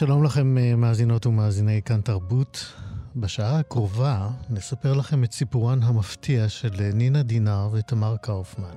[0.00, 2.72] שלום לכם מאזינות ומאזיני כאן תרבות.
[3.16, 8.74] בשעה הקרובה נספר לכם את סיפורן המפתיע של נינה דינר ותמר קאופמן.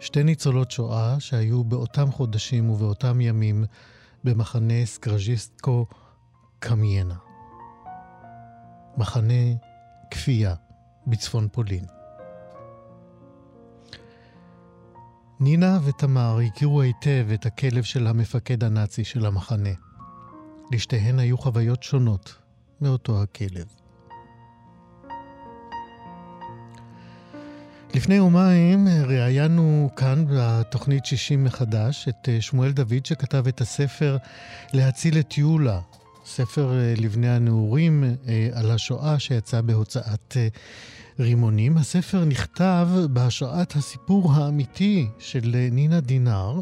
[0.00, 3.64] שתי ניצולות שואה שהיו באותם חודשים ובאותם ימים
[4.24, 5.86] במחנה סקרז'יסטקו
[6.58, 7.16] קמיינה.
[8.96, 9.44] מחנה
[10.10, 10.54] כפייה
[11.06, 11.84] בצפון פולין.
[15.44, 19.70] נינה ותמר הכירו היטב את הכלב של המפקד הנאצי של המחנה.
[20.72, 22.34] לשתיהן היו חוויות שונות
[22.80, 23.66] מאותו הכלב.
[27.94, 34.16] לפני יומיים ראיינו כאן בתוכנית 60 מחדש את אה, שמואל דוד שכתב את הספר
[34.72, 35.80] להציל את יולה,
[36.26, 40.36] ספר אה, לבני הנעורים אה, על השואה שיצא בהוצאת
[41.18, 41.76] רימונים.
[41.76, 46.60] הספר נכתב בהשראת הסיפור האמיתי של נינה דינר.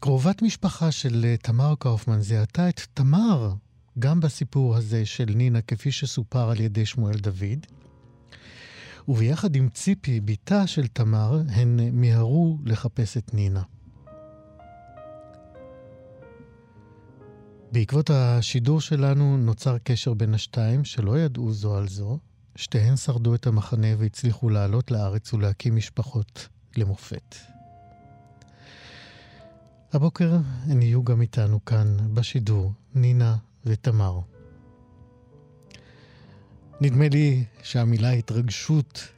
[0.00, 3.54] קרובת משפחה של תמר קאופמן זיהתה את תמר
[3.98, 7.66] גם בסיפור הזה של נינה, כפי שסופר על ידי שמואל דוד.
[9.08, 13.62] וביחד עם ציפי, בתה של תמר, הן מיהרו לחפש את נינה.
[17.72, 22.18] בעקבות השידור שלנו נוצר קשר בין השתיים שלא ידעו זו על זו.
[22.56, 27.36] שתיהן שרדו את המחנה והצליחו לעלות לארץ ולהקים משפחות למופת.
[29.92, 30.36] הבוקר
[30.66, 34.20] הן יהיו גם איתנו כאן בשידור, נינה ותמר.
[36.80, 39.08] נדמה לי שהמילה התרגשות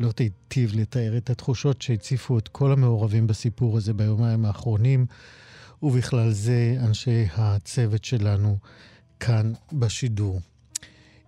[0.00, 5.06] לא תיטיב לתאר את התחושות שהציפו את כל המעורבים בסיפור הזה ביומיים האחרונים,
[5.82, 8.58] ובכלל זה אנשי הצוות שלנו
[9.20, 10.40] כאן בשידור.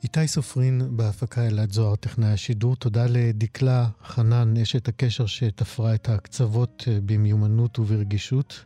[0.05, 2.77] איתי סופרין בהפקה אלעד זוהר, טכנאי השידור.
[2.77, 8.65] תודה לדקלה חנן, אשת הקשר שתפרה את ההקצוות אה, במיומנות וברגישות.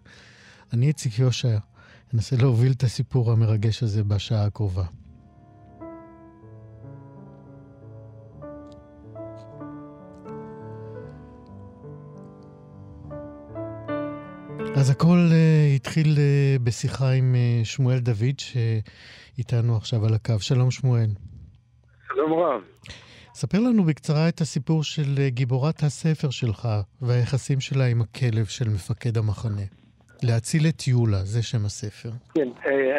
[0.72, 1.58] אני איציק יושע,
[2.14, 4.84] אנסה להוביל את הסיפור המרגש הזה בשעה הקרובה.
[14.76, 20.40] אז הכל uh, התחיל uh, בשיחה עם uh, שמואל דוד, שאיתנו עכשיו על הקו.
[20.40, 21.10] שלום שמואל.
[22.18, 22.62] שלום רב.
[23.34, 26.68] ספר לנו בקצרה את הסיפור של גיבורת הספר שלך
[27.02, 29.66] והיחסים שלה עם הכלב של מפקד המחנה.
[30.22, 32.08] להציל את יולה, זה שם הספר.
[32.34, 32.48] כן,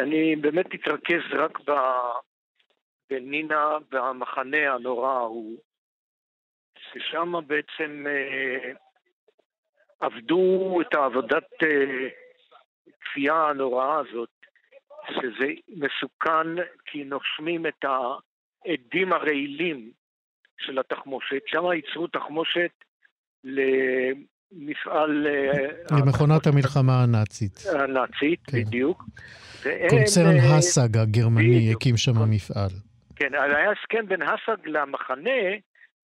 [0.02, 1.58] אני באמת אתרכז רק
[3.10, 5.58] בנינה והמחנה הנורא ההוא,
[6.78, 8.04] ששם בעצם
[10.00, 12.08] עבדו את העבודת אה,
[13.00, 14.30] כפייה הנוראה הזאת,
[15.10, 16.48] שזה מסוכן
[16.84, 17.84] כי נושמים את
[18.66, 19.90] העדים הרעילים
[20.58, 21.42] של התחמושת.
[21.46, 22.70] שם ייצרו תחמושת
[23.44, 25.26] למפעל...
[25.26, 27.58] אה, למכונת המלחמה הנאצית.
[27.74, 28.58] הנאצית, כן.
[28.58, 29.04] בדיוק.
[29.88, 32.70] קונצרן אה, האסאג הגרמני הקים שם מפעל.
[33.16, 35.40] כן, היה הסכם בין האסאג למחנה,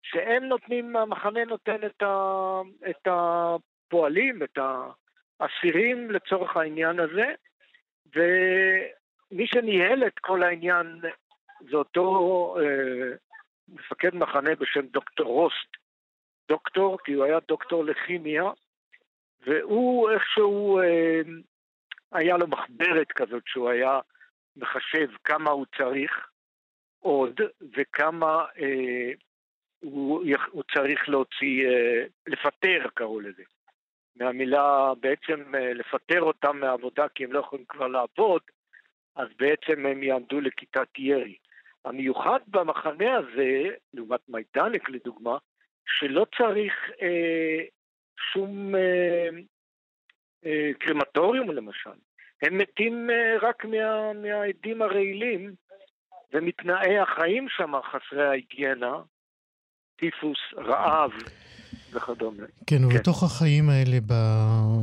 [0.03, 4.59] שהם נותנים, המחנה נותן את, ה, את הפועלים, את
[5.41, 7.27] האסירים לצורך העניין הזה,
[8.17, 11.01] ומי שניהל את כל העניין
[11.71, 13.17] זה אותו אה,
[13.69, 15.77] מפקד מחנה בשם דוקטור רוסט,
[16.49, 18.45] דוקטור, כי הוא היה דוקטור לכימיה,
[19.47, 21.21] והוא איכשהו, אה,
[22.13, 24.01] היה לו מחברת כזאת שהוא היה
[24.57, 26.29] מחשב כמה הוא צריך
[27.01, 27.41] עוד
[27.77, 29.13] וכמה אה,
[29.81, 31.69] הוא, הוא צריך להוציא,
[32.27, 33.43] לפטר קראו לזה.
[34.17, 38.43] מהמילה בעצם לפטר אותם מהעבודה כי הם לא יכולים כבר לעבוד,
[39.17, 41.37] אז בעצם הם יעמדו לכיתת ירי.
[41.85, 45.39] המיוחד במחנה הזה, לעומת מיידנק לדוגמה,
[45.87, 46.73] שלא צריך
[47.03, 47.65] אה,
[48.33, 49.29] שום אה,
[50.47, 51.91] אה, קרמטוריום למשל.
[52.43, 55.55] הם מתים אה, רק מה, מהעדים הרעילים
[56.33, 58.97] ומתנאי החיים שם חסרי ההיגיינה,
[59.97, 61.13] טיפוס, רעב.
[61.95, 62.45] וכדומה.
[62.67, 63.99] כן, כן, ובתוך החיים האלה,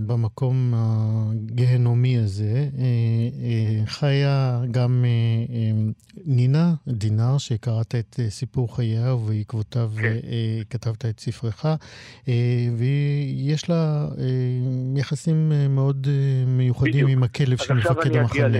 [0.07, 2.85] במקום הגהנומי הזה, אה,
[3.43, 5.71] אה, חיה גם אה,
[6.25, 10.17] נינה דינר, שקראת את סיפור חייה ובעקבותיו כן.
[10.69, 11.65] כתבת את ספרך,
[12.77, 14.07] ויש לה
[14.97, 16.07] יחסים מאוד
[16.47, 17.09] מיוחדים בדיוק.
[17.09, 18.57] עם הכלב של מפקד המחנה.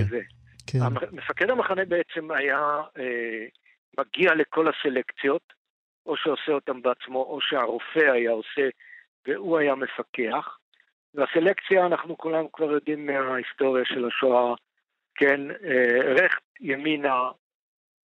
[0.66, 0.78] כן.
[1.12, 2.58] מפקד המחנה בעצם היה
[3.98, 5.52] מגיע לכל הסלקציות,
[6.06, 8.68] או שעושה אותם בעצמו, או שהרופא היה עושה
[9.26, 10.58] והוא היה מפקח.
[11.14, 14.54] והסלקציה, אנחנו כולנו כבר יודעים מההיסטוריה של השואה,
[15.14, 17.30] כן, אה, רכט ימינה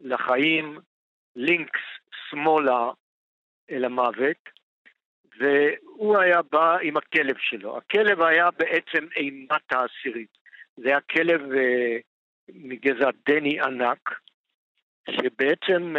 [0.01, 0.79] לחיים,
[1.37, 1.81] לינקס
[2.31, 2.91] שמאלה
[3.71, 4.49] אל המוות,
[5.39, 7.77] והוא היה בא עם הכלב שלו.
[7.77, 10.39] הכלב היה בעצם אימת העשירית.
[10.77, 11.41] זה היה כלב
[12.49, 14.21] מגזע דני ענק,
[15.11, 15.95] שבעצם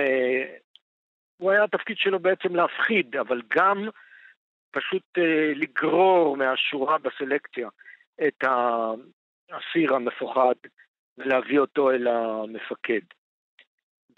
[1.39, 3.89] הוא היה התפקיד שלו בעצם להפחיד, אבל גם
[4.71, 5.17] פשוט
[5.55, 7.69] לגרור מהשורה בסלקציה
[8.27, 10.55] את האסיר המפוחד
[11.17, 13.01] ולהביא אותו אל המפקד.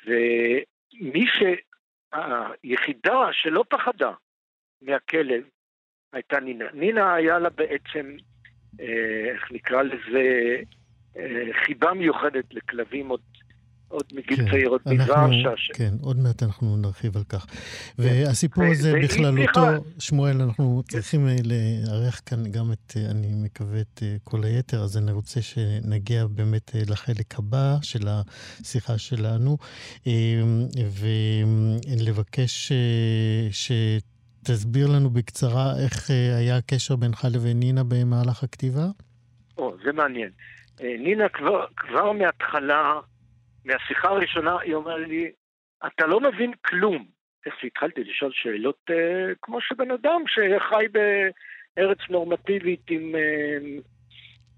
[0.06, 1.26] ומי
[2.14, 4.12] שהיחידה שלא פחדה
[4.82, 5.44] מהכלב
[6.14, 6.66] הייתה נינה.
[6.74, 8.16] נינה היה לה בעצם,
[8.80, 10.58] אה, איך נקרא לזה,
[11.18, 13.22] אה, חיבה מיוחדת לכלבים עוד
[13.92, 15.72] עוד מגיל כן, צעיר, עוד מזער ש...
[15.74, 17.46] כן, עוד מעט אנחנו נרחיב על כך.
[17.46, 17.54] כן.
[17.98, 19.62] והסיפור הזה בכללותו,
[20.00, 20.98] שמואל, אנחנו כן.
[20.98, 25.12] צריכים אה, לארח כאן גם את, אה, אני מקווה, את אה, כל היתר, אז אני
[25.12, 29.58] רוצה שנגיע באמת לחלק הבא של השיחה שלנו,
[31.88, 32.72] ולבקש
[33.52, 38.86] שתסביר לנו בקצרה איך היה הקשר בינך לבין נינה במהלך הכתיבה.
[39.58, 40.30] או, זה מעניין.
[40.82, 43.00] נינה כבר, כבר מההתחלה
[43.66, 45.32] מהשיחה הראשונה היא אומרת לי,
[45.88, 47.06] אתה לא מבין כלום.
[47.46, 53.80] איך שהתחלתי לשאול שאלות אה, כמו שבן אדם שחי בארץ נורמטיבית עם אה,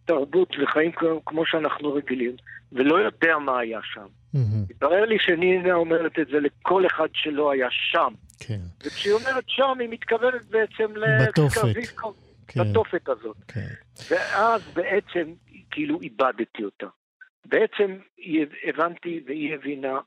[0.06, 0.92] תרבות וחיים
[1.26, 2.36] כמו שאנחנו רגילים,
[2.72, 4.08] ולא יודע מה היה שם.
[4.70, 8.14] התברר לי שנינה אומרת את זה לכל אחד שלא היה שם.
[8.40, 8.60] כן.
[8.86, 10.94] וכשהיא אומרת שם, היא מתכוונת בעצם
[11.28, 11.74] בתופת.
[12.48, 12.60] כן.
[12.64, 13.38] בתופת הזאת.
[13.48, 13.68] כן.
[14.10, 15.34] ואז בעצם,
[15.72, 16.88] כאילו איבדתי אותה.
[17.46, 17.98] בעצם
[18.64, 20.00] הבנתי והיא הבינה.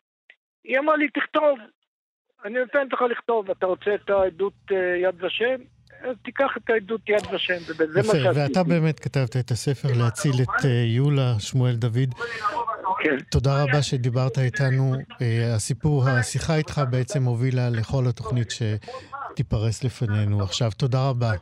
[0.64, 1.58] היא אמרה לי, תכתוב.
[2.44, 5.56] אני נותנת לך לכתוב, אתה רוצה את העדות אה, יד ושם?
[6.02, 8.28] אז תיקח את העדות יד ושם, וזה מה שעשיתי.
[8.34, 12.14] ואתה באמת כתבת את הספר להציל את אה, יולה, שמואל דוד.
[13.02, 13.20] כן.
[13.30, 14.94] תודה רבה שדיברת איתנו.
[15.22, 20.70] אה, הסיפור, השיחה איתך בעצם הובילה לכל התוכנית שתיפרס לפנינו עכשיו.
[20.76, 21.32] תודה רבה.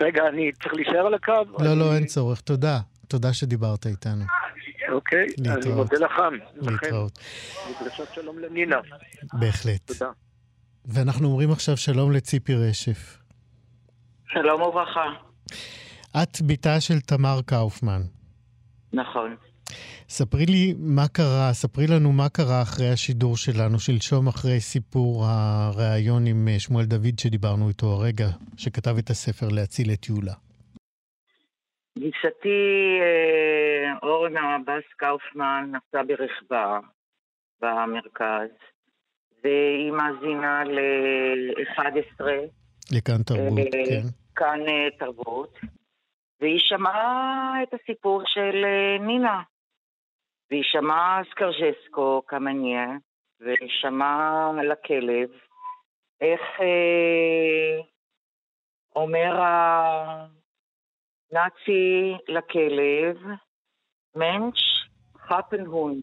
[0.00, 1.32] רגע, אני צריך להישאר על הקו?
[1.58, 2.40] לא, לא, אין צורך.
[2.40, 2.78] תודה.
[3.08, 4.24] תודה שדיברת איתנו.
[4.92, 5.66] אוקיי, להתראות.
[5.66, 6.12] אני מודה לך.
[6.54, 7.18] להתראות.
[7.80, 8.76] מדרשת שלום לנינה.
[9.32, 9.80] בהחלט.
[9.86, 10.10] תודה.
[10.84, 13.18] ואנחנו אומרים עכשיו שלום לציפי רשף.
[14.32, 15.04] שלום וברכה.
[16.22, 18.02] את בתה של תמר קאופמן.
[18.92, 19.36] נכון.
[20.08, 26.26] ספרי לי מה קרה, ספרי לנו מה קרה אחרי השידור שלנו שלשום, אחרי סיפור הריאיון
[26.26, 30.34] עם שמואל דוד שדיברנו איתו הרגע, שכתב את הספר להציל את יולה.
[31.98, 36.78] גיסתי אה, אורנה בס קאופמן נסעה ברכבה
[37.60, 38.50] במרכז,
[39.44, 42.24] והיא מאזינה ל-11.
[42.92, 44.08] לכאן תרבות, אה, כן.
[44.36, 45.58] כאן אה, תרבות,
[46.40, 48.64] והיא שמעה את הסיפור של
[49.00, 49.42] נינה.
[50.50, 52.86] והיא שמעה סקרז'סקו קמניה,
[53.40, 55.30] והיא שמעה על הכלב,
[56.20, 57.80] איך אה,
[58.96, 60.41] אומר ה...
[61.32, 63.16] נאצי לכלב,
[64.16, 64.60] מנץ'
[65.18, 66.02] חפנהונד.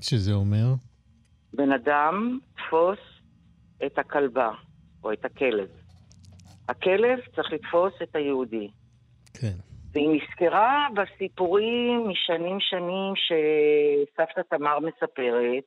[0.00, 0.66] שזה אומר?
[1.52, 2.98] בן אדם תפוס
[3.86, 4.50] את הכלבה,
[5.04, 5.68] או את הכלב.
[6.68, 8.68] הכלב צריך לתפוס את היהודי.
[9.40, 9.56] כן.
[9.92, 15.64] והיא נזכרה בסיפורים משנים שנים שסבתא תמר מספרת,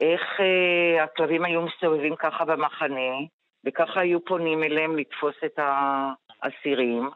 [0.00, 3.14] איך אה, הכלבים היו מסתובבים ככה במחנה,
[3.66, 5.58] וככה היו פונים אליהם לתפוס את
[6.42, 7.10] האסירים.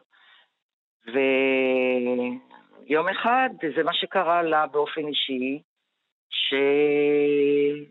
[1.13, 5.61] ויום אחד, זה מה שקרה לה באופן אישי,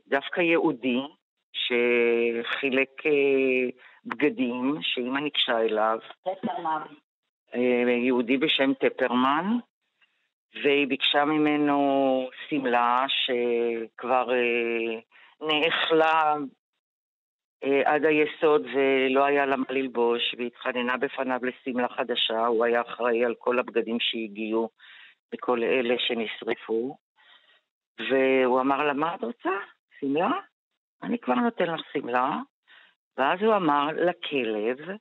[0.09, 1.01] שדווקא יהודי,
[1.53, 3.71] שחילק אה,
[4.05, 6.83] בגדים, שאימא ניגשה אליו, טפרמן.
[7.55, 9.59] אה, יהודי בשם טפרמן,
[10.63, 15.01] והיא ביקשה ממנו שמלה שכבר אה,
[15.41, 16.35] נאכלה
[17.85, 23.35] עד היסוד ולא היה לה מה ללבוש, והתחננה בפניו לשמלה חדשה, הוא היה אחראי על
[23.39, 24.71] כל הבגדים שהגיעו
[25.35, 26.97] וכל אלה שנשרפו.
[28.11, 29.51] והוא אמר לה, מה את רוצה?
[30.01, 30.31] שמלה?
[31.03, 32.39] אני כבר נותן לך שמלה.
[33.19, 34.97] ואז הוא אמר לכלב,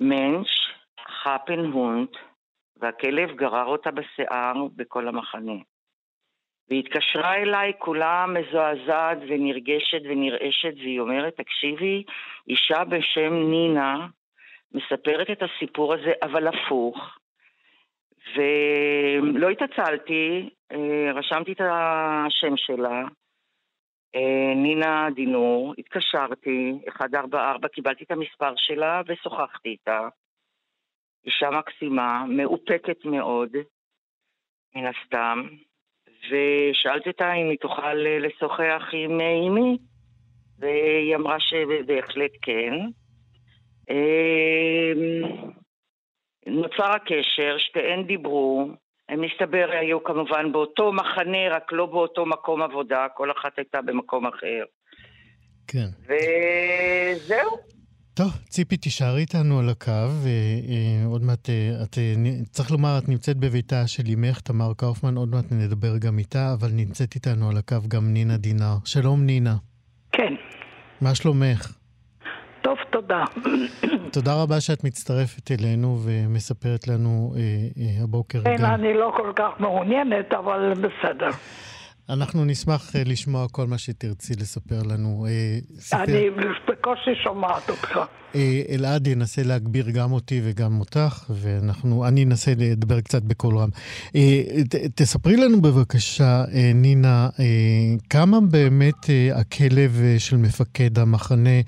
[0.00, 0.48] מנש
[1.00, 2.16] חפן הונט,
[2.76, 5.62] והכלב גרר אותה בשיער בכל המחנה.
[6.68, 12.04] והיא התקשרה אליי כולה מזועזעת ונרגשת ונרעשת, והיא אומרת, תקשיבי,
[12.48, 14.06] אישה בשם נינה
[14.72, 17.18] מספרת את הסיפור הזה, אבל הפוך.
[18.34, 23.02] ולא התעצלתי, אה, רשמתי את השם שלה,
[24.14, 30.08] אה, נינה דינור, התקשרתי, 144, קיבלתי את המספר שלה ושוחחתי איתה.
[31.26, 33.50] אישה מקסימה, מאופקת מאוד,
[34.74, 35.48] מן הסתם,
[36.30, 39.78] ושאלתי אותה אם היא תוכל לשוחח עם אמי,
[40.58, 42.72] והיא אמרה שבהחלט כן.
[43.90, 45.22] אמ,
[46.46, 48.68] נוצר הקשר, שתיהן דיברו,
[49.08, 54.26] הם מסתבר היו כמובן באותו מחנה, רק לא באותו מקום עבודה, כל אחת הייתה במקום
[54.26, 54.64] אחר.
[55.66, 55.86] כן.
[56.02, 57.75] וזהו.
[58.16, 62.14] טוב, ציפי, תישארי איתנו על הקו, ועוד אה, מעט, אה, את, אה,
[62.50, 66.68] צריך לומר, את נמצאת בביתה של אמך, תמר קאופמן, עוד מעט נדבר גם איתה, אבל
[66.72, 68.76] נמצאת איתנו על הקו גם נינה דינר.
[68.84, 69.56] שלום, נינה.
[70.12, 70.34] כן.
[71.00, 71.72] מה שלומך?
[72.62, 73.24] טוב, תודה.
[74.12, 78.58] תודה רבה שאת מצטרפת אלינו ומספרת לנו אה, אה, הבוקר כן, גם.
[78.58, 81.30] כן, אני לא כל כך מעוניינת, אבל בסדר.
[82.10, 85.26] אנחנו נשמח אה, לשמוע כל מה שתרצי לספר לנו.
[85.28, 86.30] אה, אני
[86.68, 87.98] בקושי שומעת אותך.
[88.34, 93.68] אה, אלעד ינסה להגביר גם אותי וגם אותך, ואני אנסה לדבר קצת בקול רם.
[94.94, 96.42] תספרי לנו בבקשה,
[96.74, 97.28] נינה,
[98.10, 101.60] כמה באמת הכלב של מפקד המחנה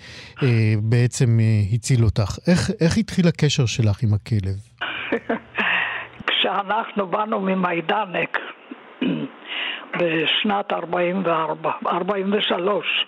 [0.82, 1.38] בעצם
[1.72, 2.38] הציל אותך?
[2.46, 4.56] איך, איך התחיל הקשר שלך עם הכלב?
[6.28, 8.38] כשאנחנו באנו ממיידנק,
[9.96, 13.06] בשנת 44, 43,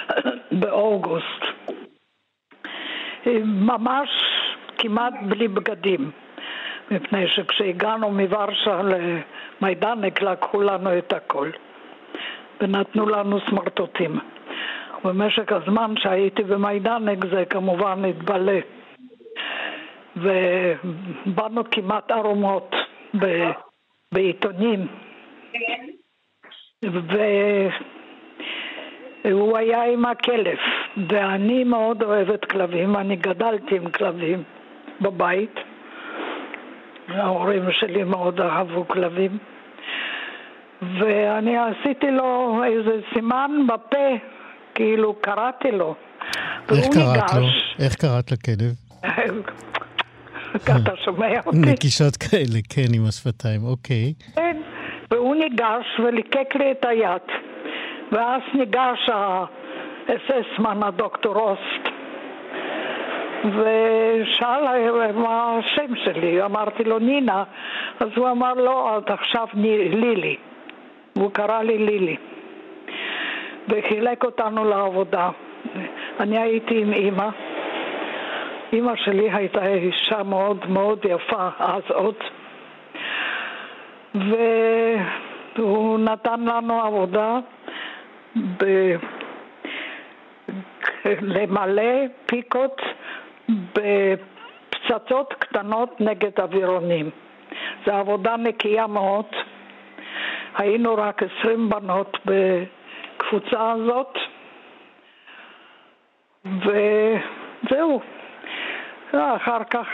[0.60, 1.44] באוגוסט.
[3.44, 4.08] ממש
[4.78, 6.10] כמעט בלי בגדים,
[6.90, 11.50] מפני שכשהגענו מוורשה למיידנק לקחו לנו את הכל
[12.60, 14.18] ונתנו לנו סמרטוטים.
[15.04, 18.58] במשך הזמן שהייתי במיידנק זה כמובן התבלה
[20.16, 22.74] ובאנו כמעט ערומות
[24.12, 24.86] בעיתונים
[29.24, 30.56] והוא היה עם הכלב,
[31.08, 34.42] ואני מאוד אוהבת כלבים, אני גדלתי עם כלבים
[35.00, 35.54] בבית,
[37.08, 39.38] ההורים שלי מאוד אהבו כלבים,
[40.82, 44.16] ואני עשיתי לו איזה סימן בפה,
[44.74, 45.94] כאילו קראתי לו.
[46.70, 47.46] איך קראת לו?
[47.78, 48.74] איך קראת לכלב?
[50.82, 51.58] אתה שומע אותי?
[51.58, 54.12] נקישות כאלה, כן, עם השפתיים, אוקיי.
[54.34, 54.56] כן.
[55.36, 57.22] ניגש וליקק לי את היד.
[58.12, 61.88] ואז ניגש האס-אסמן, הדוקטור רוסט,
[63.44, 67.44] ושאל מה השם שלי, אמרתי לו נינה,
[68.00, 70.36] אז הוא אמר לו, את עכשיו לילי,
[71.16, 72.16] והוא קרא לי לילי,
[73.68, 75.30] וחילק אותנו לעבודה.
[76.20, 77.28] אני הייתי עם אימא,
[78.72, 82.14] אימא שלי הייתה אישה מאוד מאוד יפה אז עוד,
[85.58, 87.38] והוא נתן לנו עבודה
[88.36, 88.64] ב...
[91.22, 91.82] למלא
[92.26, 92.82] פיקות
[93.48, 97.10] בפצצות קטנות נגד אווירונים.
[97.86, 99.24] זו עבודה נקייה מאוד.
[100.56, 104.18] היינו רק עשרים בנות בקבוצה הזאת,
[106.44, 108.00] וזהו.
[109.12, 109.86] אחר כך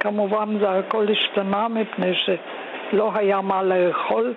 [0.00, 2.30] כמובן זה הכל השתנה מפני ש...
[2.92, 4.34] לא היה מה לאכול,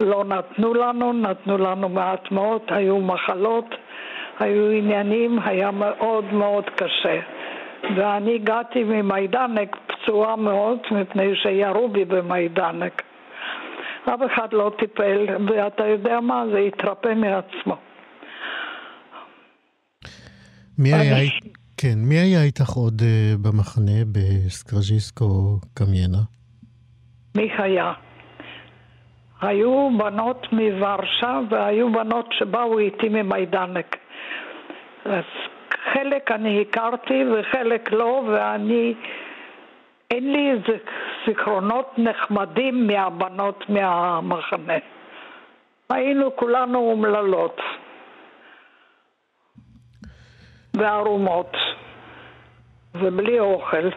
[0.00, 3.74] לא נתנו לנו, נתנו לנו מעט מאוד, היו מחלות,
[4.38, 7.20] היו עניינים, היה מאוד מאוד קשה.
[7.96, 13.02] ואני הגעתי ממיידנק פצועה מאוד, מפני שירו בי במיידנק.
[14.04, 17.76] אף אחד לא טיפל, ואתה יודע מה, זה התרפא מעצמו.
[20.78, 21.30] מי היה,
[21.76, 23.04] כן, מי היה איתך עוד uh,
[23.42, 26.18] במחנה בסקרז'יסקו קמיינה?
[27.34, 27.92] מי היה?
[29.40, 33.96] היו בנות מוורשה והיו בנות שבאו איתי ממיידנק.
[35.04, 35.24] אז
[35.92, 38.94] חלק אני הכרתי וחלק לא, ואני...
[40.10, 40.76] אין לי איזה
[41.26, 44.74] זיכרונות נחמדים מהבנות מהמחנה.
[45.90, 47.60] היינו כולנו אומללות
[50.76, 51.56] וערומות
[52.94, 53.88] ובלי אוכל.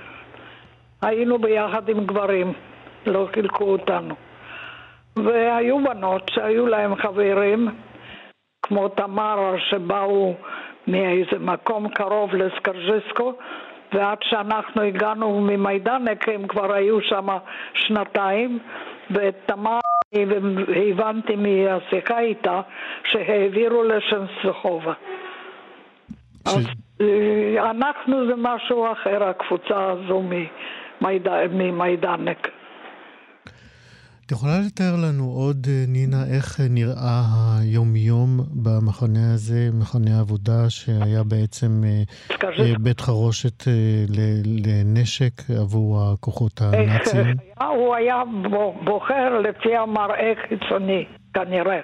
[1.02, 2.54] היינו ביחד עם גברים.
[3.06, 4.16] לא חילקו אותנו.
[5.24, 7.68] והיו בנות שהיו להם חברים,
[8.62, 10.34] כמו תמר, שבאו
[10.88, 13.34] מאיזה מקום קרוב לסקרז'סקו,
[13.94, 17.28] ועד שאנחנו הגענו ממיידנק הם כבר היו שם
[17.74, 18.60] שנתיים,
[19.12, 19.80] ואת תמר
[20.76, 22.62] הבנתי מהשיחה איתה
[23.04, 24.94] שהעבירו לשנסחובה.
[26.48, 26.56] ש...
[26.56, 26.68] אז
[27.02, 30.24] אה, אנחנו זה משהו אחר, הקבוצה הזו
[31.52, 32.50] ממיידנק.
[34.28, 37.22] את יכולה לתאר לנו עוד, אה, נינה, איך אה, נראה
[37.62, 38.30] היום-יום
[38.64, 43.64] במחנה הזה, מחנה עבודה שהיה בעצם אה, בית חרושת
[44.66, 47.36] לנשק עבור הכוחות הנאציים?
[47.78, 48.24] הוא היה
[48.84, 51.80] בוחר לפי המראה חיצוני, כנראה.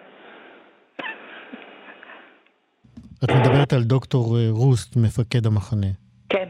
[3.24, 5.92] את מדברת על דוקטור רוסט, מפקד המחנה.
[6.30, 6.50] כן.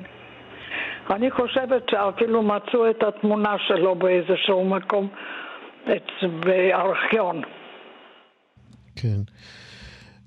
[1.10, 5.10] אני חושבת שאפילו מצאו את התמונה שלו באיזשהו מקום
[6.46, 7.42] בארכיון.
[8.96, 9.20] כן.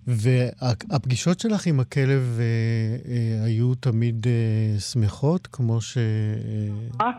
[0.07, 2.45] והפגישות שלך עם הכלב אה,
[3.13, 5.99] אה, היו תמיד אה, שמחות, כמו ש...
[6.99, 7.11] מה?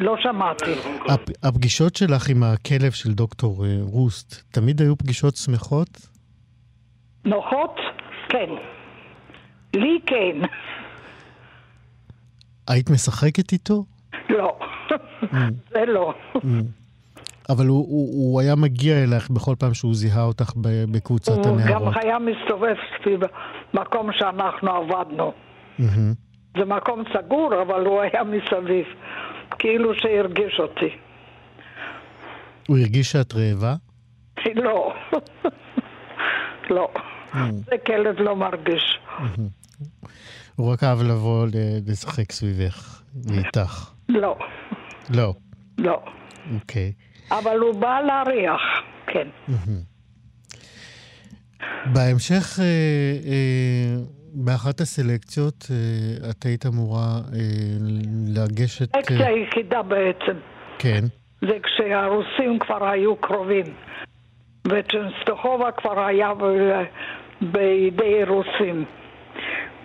[0.00, 0.72] לא שמעתי.
[1.08, 5.88] הפ, הפגישות שלך עם הכלב של דוקטור אה, רוסט, תמיד היו פגישות שמחות?
[7.24, 7.76] נוחות?
[8.28, 8.50] כן.
[9.74, 10.46] לי כן.
[12.68, 13.84] היית משחקת איתו?
[14.28, 14.58] לא.
[15.72, 16.14] זה לא.
[17.50, 20.52] אבל הוא, הוא, הוא היה מגיע אלייך בכל פעם שהוא זיהה אותך
[20.90, 21.82] בקבוצת הוא הנערות.
[21.82, 23.20] הוא גם היה מסתובב סביב
[23.74, 25.32] מקום שאנחנו עבדנו.
[26.56, 28.84] זה מקום סגור, אבל הוא היה מסביב.
[29.58, 30.90] כאילו שהרגיש אותי.
[32.68, 33.74] הוא הרגיש שאת רעבה?
[34.54, 34.92] לא.
[36.76, 36.88] לא.
[37.52, 38.98] זה כלב לא מרגיש.
[40.56, 41.46] הוא רק אהב לבוא
[41.86, 43.90] לשחק סביבך, ואיתך.
[44.08, 44.36] לא.
[45.10, 45.34] לא.
[45.78, 46.02] לא.
[46.54, 46.92] אוקיי.
[47.30, 48.60] אבל הוא בא להריח,
[49.06, 49.28] כן.
[51.86, 52.64] בהמשך, אה,
[53.30, 53.96] אה,
[54.34, 57.20] באחת הסלקציות, אה, את היית אמורה
[58.34, 58.96] לגשת...
[58.96, 60.36] הסלקציה היחידה בעצם.
[60.78, 61.00] כן.
[61.40, 63.66] זה כשהרוסים כבר היו קרובים.
[64.64, 66.32] וצ'נסטוחובה כבר היה
[67.40, 68.84] בידי רוסים.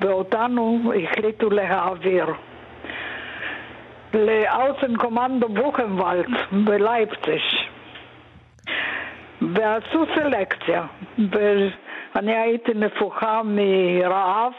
[0.01, 2.25] ואותנו החליטו להעביר.
[4.15, 7.69] לאוצנקומנדו בוכנוולד בלייפציש.
[9.41, 10.83] ועשו סלקציה.
[11.17, 14.51] ואני הייתי נפוחה מרעב,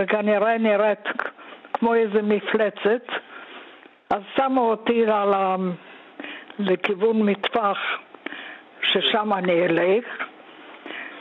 [0.00, 1.08] וכנראה נראית
[1.72, 3.06] כמו איזה מפלצת.
[4.10, 5.56] אז שמו אותי על ה...
[6.58, 7.78] לכיוון מטפח
[8.82, 10.04] ששם אני אלך,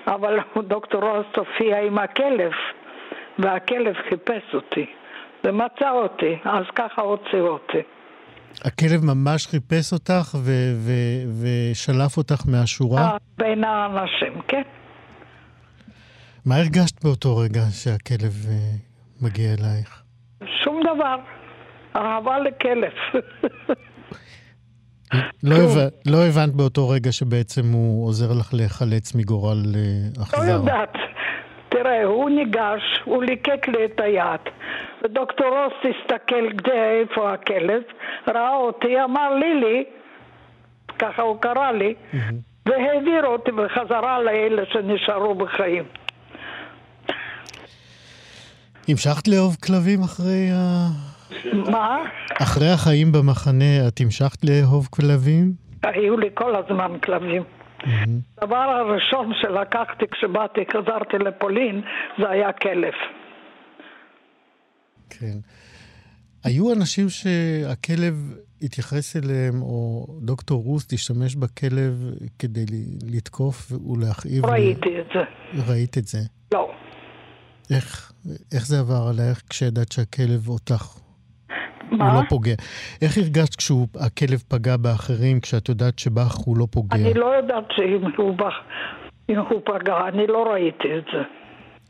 [0.08, 2.52] אבל דוקטור רוסט הופיע עם הכלב,
[3.39, 4.86] והכלב חיפש אותי.
[5.44, 7.82] ומצא אותי, אז ככה הוציאו אותי.
[8.62, 13.02] הכלב ממש חיפש אותך ו- ו- ושלף אותך מהשורה?
[13.02, 14.62] אה, בין האנשים, כן.
[16.46, 20.04] מה הרגשת באותו רגע שהכלב uh, מגיע אלייך?
[20.64, 21.16] שום דבר.
[21.96, 22.94] אהבה לכלב.
[25.44, 25.88] לא, הבנ...
[26.06, 29.64] לא הבנת באותו רגע שבעצם הוא עוזר לך להיחלץ מגורל
[30.24, 30.38] אכזר.
[30.38, 30.94] לא יודעת.
[31.74, 34.42] תראה, הוא ניגש, הוא ליקק לי את היד.
[35.04, 37.82] ודוקטור רוס הסתכל איפה הכלב,
[38.28, 39.84] ראה אותי, אמר לילי,
[41.00, 41.94] ככה הוא קרא לי,
[42.66, 45.84] והעביר אותי בחזרה לאלה שנשארו בחיים.
[48.88, 50.88] המשכת לאהוב כלבים אחרי ה...
[51.72, 52.04] מה?
[52.42, 55.54] אחרי החיים במחנה, את המשכת לאהוב כלבים?
[55.84, 57.44] היו לי כל הזמן כלבים.
[58.38, 61.82] הדבר הראשון שלקחתי כשבאתי, חזרתי לפולין,
[62.19, 62.93] זה היה כלב.
[65.10, 65.38] כן.
[66.43, 71.93] היו אנשים שהכלב התייחס אליהם, או דוקטור רוסט השתמש בכלב
[72.39, 72.65] כדי
[73.12, 74.46] לתקוף ולהכאיב?
[74.46, 75.24] ראיתי את זה.
[75.72, 76.19] ראית את זה?
[76.54, 76.72] לא.
[77.69, 78.12] איך,
[78.54, 81.03] איך זה עבר עלייך כשידעת שהכלב אותך?
[81.91, 82.12] מה?
[82.12, 82.54] הוא לא פוגע.
[83.02, 86.96] איך הרגשת כשהכלב פגע באחרים, כשאת יודעת שבך הוא לא פוגע?
[86.96, 88.54] אני לא יודעת שאם הוא, בח...
[89.30, 91.22] אם הוא פגע, אני לא ראיתי את זה.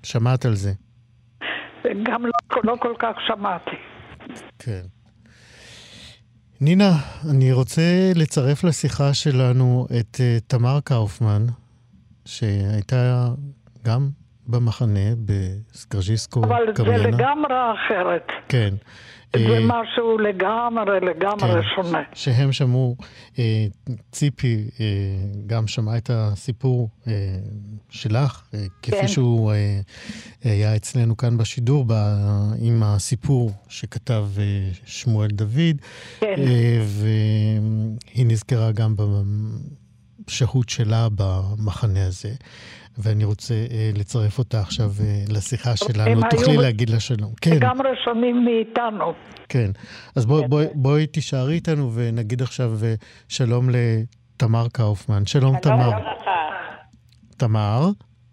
[0.04, 0.72] שמעת על זה?
[2.04, 2.32] גם לא,
[2.64, 3.76] לא כל כך שמעתי.
[4.60, 4.82] כן.
[6.62, 6.92] נינה,
[7.32, 7.82] אני רוצה
[8.16, 11.42] לצרף לשיחה שלנו את uh, תמר קאופמן,
[12.26, 13.28] שהייתה
[13.86, 14.10] גם
[14.48, 16.72] במחנה בסקרז'יסקו קמיינה.
[16.78, 18.28] אבל זה לגמרי אחרת.
[18.50, 18.74] כן.
[19.38, 22.02] זה אה, משהו לגמרי, לגמרי כן, שונה.
[22.14, 22.96] שהם שמעו,
[23.40, 23.66] אה,
[24.12, 24.86] ציפי אה,
[25.48, 27.14] גם שמעה את הסיפור אה,
[27.90, 29.08] שלך, אה, כפי כן.
[29.08, 29.80] שהוא אה,
[30.44, 31.94] היה אצלנו כאן בשידור, ב,
[32.62, 34.44] עם הסיפור שכתב אה,
[34.86, 35.76] שמואל דוד.
[36.20, 36.36] כן.
[36.38, 38.96] אה, והיא נזכרה גם
[40.28, 42.34] בשהות שלה במחנה הזה.
[42.98, 46.22] ואני רוצה אה, לצרף אותה עכשיו אה, לשיחה שלנו.
[46.30, 47.32] תוכלי להגיד לה שלום.
[47.42, 47.52] כן.
[47.52, 49.14] לגמרי שונים מאיתנו.
[49.50, 49.72] כן.
[50.16, 52.94] אז בואי בוא, בוא, תישארי איתנו ונגיד עכשיו אה,
[53.30, 55.26] שלום לתמר קאופמן.
[55.26, 55.90] שלום, תמר.
[55.90, 56.30] שלום לך.
[57.38, 57.90] תמר?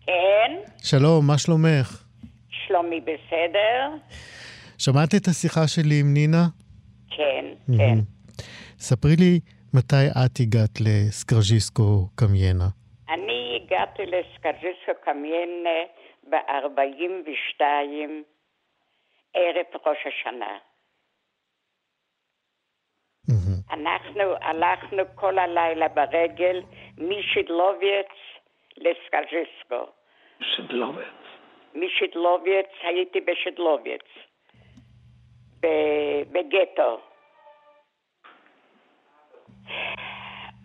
[0.06, 0.52] כן.
[0.82, 2.02] שלום, מה שלומך?
[2.50, 3.96] שלומי בסדר.
[4.78, 6.46] שמעת את השיחה שלי עם נינה?
[7.10, 7.44] כן,
[7.76, 7.98] כן.
[8.78, 9.40] ספרי לי
[9.74, 12.68] מתי את הגעת לסקרז'יסקו קמיינה.
[13.70, 15.80] הגעתי לסקז'יסו קמיינה
[16.30, 17.60] ב-42
[19.34, 20.58] ערב ראש השנה.
[23.70, 26.62] אנחנו הלכנו כל הלילה ברגל
[26.98, 28.08] משידלובייץ
[28.76, 29.86] לסקז'יסקו.
[30.42, 31.08] שידלובייץ.
[31.74, 34.06] משידלובייץ, הייתי בשידלובייץ.
[36.32, 37.00] בגטו.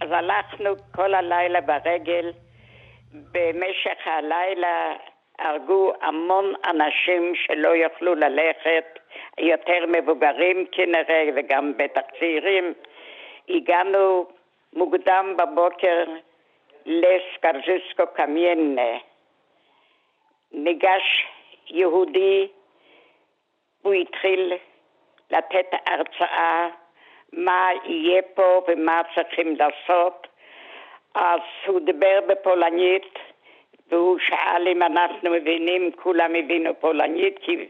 [0.01, 2.31] אז הלכנו כל הלילה ברגל.
[3.31, 4.95] במשך הלילה
[5.39, 8.99] הרגו המון אנשים שלא יכלו ללכת,
[9.37, 12.73] יותר מבוגרים כנראה וגם בטח צעירים.
[13.49, 14.25] הגענו
[14.73, 16.03] מוקדם בבוקר
[16.85, 18.97] לסקרז'יסקו קמיינה.
[20.51, 21.27] ניגש
[21.69, 22.47] יהודי,
[23.81, 24.53] הוא התחיל
[25.31, 26.69] לתת הרצאה
[27.33, 30.27] מה יהיה פה ומה צריכים לעשות.
[31.15, 33.19] אז הוא דיבר בפולנית
[33.89, 37.67] והוא שאל אם אנחנו מבינים, כולם הבינו פולנית כי,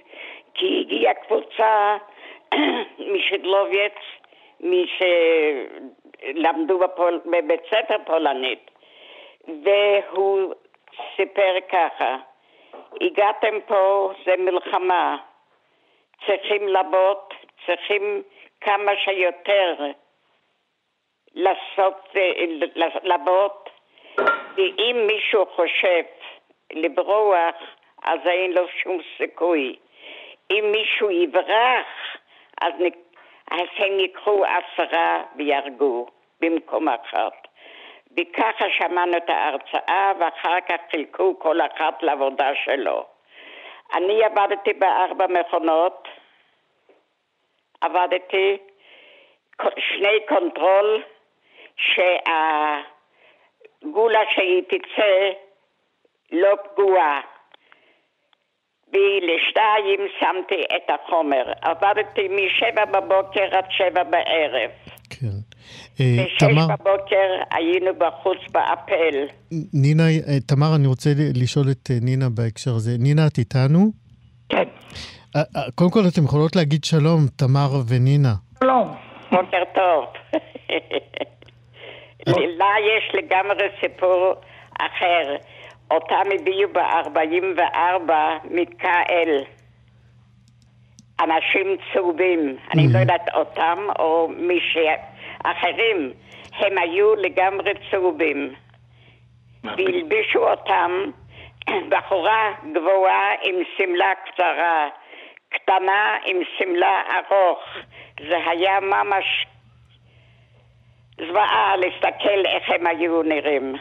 [0.53, 1.97] כי הגיעה קבוצה
[3.13, 3.93] משדלובייץ,
[4.59, 8.71] מי שלמדו בפול, בבית ספר פולנית.
[9.63, 10.53] והוא
[11.15, 12.17] סיפר ככה
[13.01, 15.17] הגעתם פה, זה מלחמה,
[16.25, 17.17] צריכים לעבוד,
[17.65, 18.21] צריכים
[18.61, 19.75] כמה שיותר
[21.77, 23.51] לעשות, לעבוד,
[24.57, 26.03] ואם מישהו חושב
[26.73, 27.55] לברוח,
[28.03, 29.75] אז אין לו שום סיכוי.
[30.51, 31.87] אם מישהו יברח,
[32.61, 32.73] אז,
[33.51, 36.05] אז הם ייקחו עשרה ויהרגו
[36.41, 37.47] במקום אחת.
[38.17, 43.05] וככה שמענו את ההרצאה, ואחר כך חילקו כל אחת לעבודה שלו.
[43.93, 46.07] אני עבדתי בארבע מכונות,
[47.81, 48.57] עבדתי
[49.77, 51.03] שני control,
[51.77, 52.79] שהגולה
[54.35, 55.31] שהיא תצא
[56.31, 57.21] לא פגועה.
[58.93, 61.43] ולשתיים שמתי את החומר.
[61.61, 64.71] עבדתי משבע בבוקר עד שבע בערב.
[65.09, 65.27] כן.
[65.99, 69.25] אה, בשש בבוקר היינו בחוץ באפל.
[69.73, 72.91] נינה, אה, תמר, אני רוצה לשאול את אה, נינה בהקשר הזה.
[72.99, 73.91] נינה, את איתנו?
[74.49, 74.63] כן.
[75.75, 78.33] קודם כל, אתן יכולות להגיד שלום, תמר ונינה.
[78.59, 78.95] שלום.
[79.31, 80.05] בוקר טוב.
[82.27, 84.33] לה יש לגמרי סיפור
[84.79, 85.35] אחר.
[85.91, 88.11] אותם הביאו ב-44
[88.43, 89.43] מקהל.
[91.19, 94.77] אנשים צהובים, אני לא יודעת אותם או מי ש...
[95.43, 96.13] אחרים,
[96.51, 98.53] הם היו לגמרי צהובים.
[99.63, 101.05] והלבישו אותם
[101.89, 104.87] בחורה גבוהה עם שמלה קצרה,
[105.49, 107.59] קטנה עם שמלה ארוך.
[108.29, 109.45] זה היה ממש
[111.17, 113.75] זוועה להסתכל איך הם היו נראים.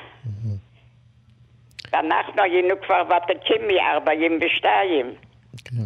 [1.93, 4.67] ואנחנו היינו כבר ותיקים מ-42.
[5.65, 5.85] כן.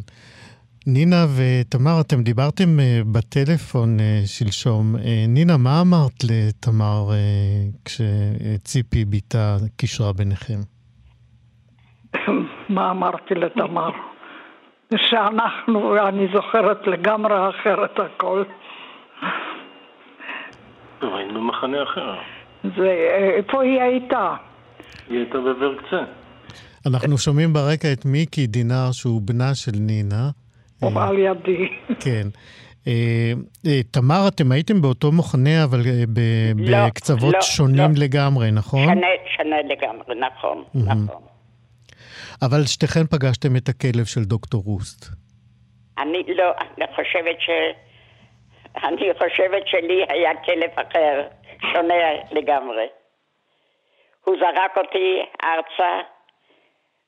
[0.86, 4.96] נינה ותמר, אתם דיברתם אה, בטלפון אה, שלשום.
[4.96, 7.02] אה, נינה, מה אמרת לתמר
[7.84, 10.60] כשציפי בתה קישרה ביניכם?
[12.74, 13.90] מה אמרתי לתמר?
[14.96, 18.42] שאנחנו, אני זוכרת לגמרי אחרת הכל.
[21.02, 22.14] היינו במחנה אחר.
[22.76, 24.34] זה, איפה היא הייתה?
[25.08, 26.04] היא הייתה בברקצה.
[26.86, 30.30] אנחנו שומעים ברקע את מיקי דינר, שהוא בנה של נינה.
[30.82, 31.68] או על ידי.
[32.04, 32.26] כן.
[32.86, 33.32] אה,
[33.66, 36.02] אה, תמר, אתם הייתם באותו מחנה, אבל אה,
[36.56, 38.04] לא, בקצוות לא, שונים לא.
[38.04, 38.86] לגמרי, נכון?
[39.36, 41.06] שונה לגמרי, נכון, נכון.
[42.42, 45.06] אבל שתיכן פגשתם את הכלב של דוקטור רוסט.
[45.98, 47.50] אני לא, אני חושבת ש...
[48.76, 51.26] אני חושבת שלי היה כלב אחר,
[51.72, 51.94] שונה
[52.30, 52.86] לגמרי.
[54.24, 56.00] הוא זרק אותי ארצה,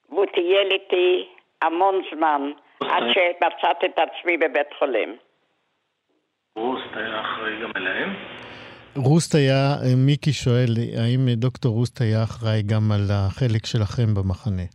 [0.09, 1.29] והוא טייל איתי
[1.63, 2.51] המון זמן.
[2.81, 5.17] עד שמצאתי את עצמי בבית חולים.
[6.57, 8.15] רוסט היה אחראי גם אליהם?
[8.97, 14.67] רוסט היה, מיקי שואל, האם דוקטור רוסט היה אחראי גם על החלק שלכם במחנה?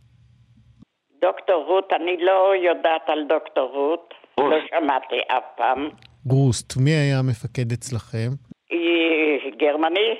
[1.20, 4.14] דוקטור רות, אני לא יודעת על דוקטור רות.
[4.40, 5.88] לא שמעתי אף פעם.
[6.30, 8.28] רוסט, מי היה המפקד אצלכם?
[8.70, 10.14] היא גרמני.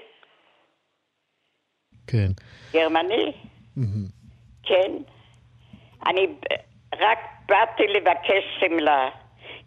[2.07, 2.29] כן.
[2.73, 3.33] גרמני?
[4.63, 4.93] כן.
[6.07, 6.27] אני
[6.99, 9.09] רק באתי לבקש שמלה,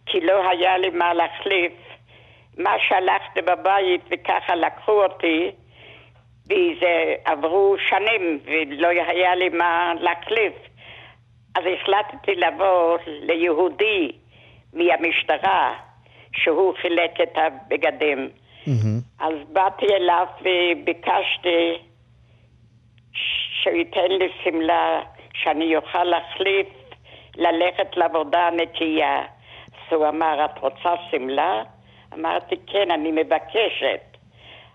[0.05, 1.73] כי לא היה לי מה להחליף.
[2.57, 5.51] מה שהלכתי בבית וככה לקחו אותי,
[6.45, 10.53] וזה עברו שנים ולא היה לי מה להחליף.
[11.55, 14.11] אז החלטתי לבוא ליהודי
[14.73, 15.73] מהמשטרה,
[16.33, 18.29] שהוא חילק את הבגדים.
[18.65, 19.19] Mm-hmm.
[19.19, 21.77] אז באתי אליו וביקשתי
[23.11, 25.01] שהוא ייתן לי שמלה
[25.33, 26.67] שאני אוכל להחליף
[27.35, 29.23] ללכת לעבודה נקייה.
[29.67, 31.63] אז הוא אמר, את רוצה שמלה?
[32.13, 34.17] אמרתי, כן, אני מבקשת.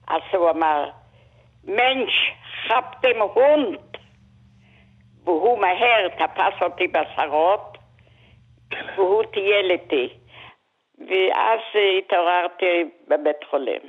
[0.09, 0.91] אז הוא אמר,
[1.65, 2.33] מנש,
[2.67, 3.81] חפתם הונט.
[5.25, 7.74] והוא מהר תפס אותי בשרות,
[8.73, 10.09] והוא טייל איתי.
[10.99, 11.61] ואז
[11.99, 13.83] התעוררתי בבית חולים.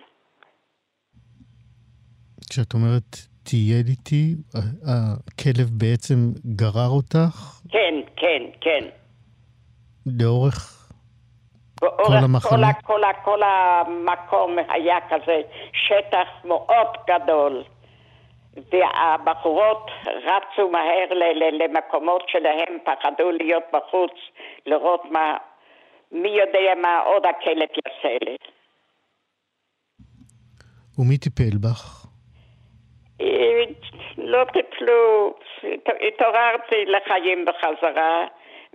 [2.50, 4.36] כשאת אומרת תהיה איתי,
[4.88, 7.62] הכלב בעצם גרר אותך?
[7.70, 8.84] כן, כן, כן.
[10.06, 10.76] לאורך
[11.80, 12.74] כל המחנה?
[12.74, 15.42] כל, כל, כל המקום היה כזה
[15.74, 17.64] שטח מאוד גדול.
[18.72, 21.06] והבחורות רצו מהר
[21.52, 24.14] למקומות שלהם, פחדו להיות בחוץ,
[24.66, 25.38] לראות מה,
[26.12, 28.36] מי יודע מה עוד הכלב יעשה לי.
[30.98, 32.06] ומי טיפל בך?
[34.18, 35.34] לא טיפלו,
[36.08, 38.26] התעוררתי לחיים בחזרה,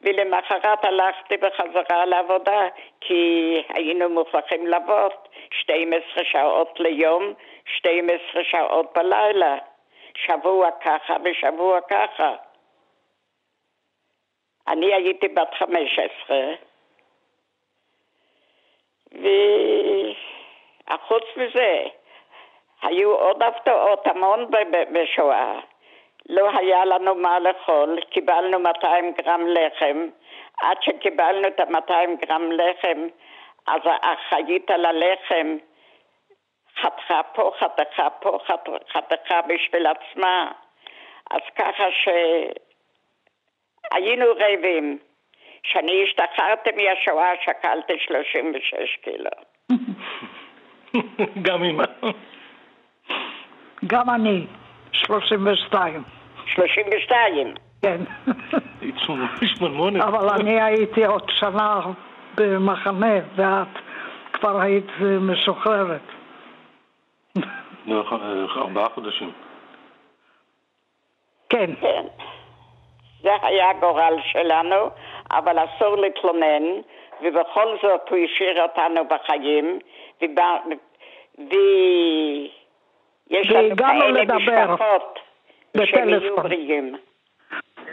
[0.03, 2.69] ולמחרת הלכתי בחזרה לעבודה,
[3.01, 5.13] כי היינו מוכרחים לעבוד
[5.51, 7.33] 12 שעות ליום,
[7.77, 9.57] 12 שעות בלילה.
[10.27, 12.35] שבוע ככה ושבוע ככה.
[14.69, 16.39] אני הייתי בת 15,
[20.91, 21.85] וחוץ מזה,
[22.83, 24.51] היו עוד הפתעות המון
[24.93, 25.61] בשואה.
[26.29, 30.09] לא היה לנו מה לאכול, קיבלנו 200 גרם לחם.
[30.61, 33.07] עד שקיבלנו את ה-200 גרם לחם,
[33.67, 35.57] אז האחראית על הלחם
[36.83, 38.39] חתכה פה, חתכה פה,
[38.93, 40.51] חתכה בשביל עצמה.
[41.31, 41.85] אז ככה
[43.93, 44.99] שהיינו רעבים.
[45.63, 49.31] כשאני השתחררתי מהשואה שקלתי 36 קילו.
[51.47, 51.85] גם אמא.
[53.87, 54.47] גם אני,
[54.93, 56.03] 32.
[56.47, 57.55] 32?
[57.83, 58.01] כן.
[60.03, 61.81] אבל אני הייתי עוד שנה
[62.35, 63.69] במחנה, ואת
[64.33, 66.20] כבר היית משוחררת.
[68.57, 69.33] ארבעה חודשים.
[71.49, 71.71] כן.
[71.81, 72.05] כן.
[73.23, 74.91] זה היה הגורל שלנו,
[75.31, 76.63] אבל אסור להתלונן,
[77.23, 79.79] ובכל זאת הוא השאיר אותנו בחיים,
[81.39, 81.51] ויש
[83.51, 85.19] לנו כאלה משפחות
[85.85, 86.97] שהם יהיו בריאים.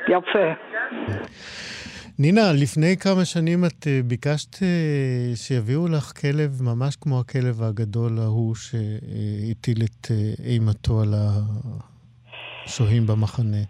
[0.08, 0.48] יפה.
[2.20, 8.12] נינה, לפני כמה שנים את אה, ביקשת אה, שיביאו לך כלב ממש כמו הכלב הגדול
[8.20, 11.14] ההוא שהטיל את אה, אימתו על
[12.66, 13.64] השוהים במחנה.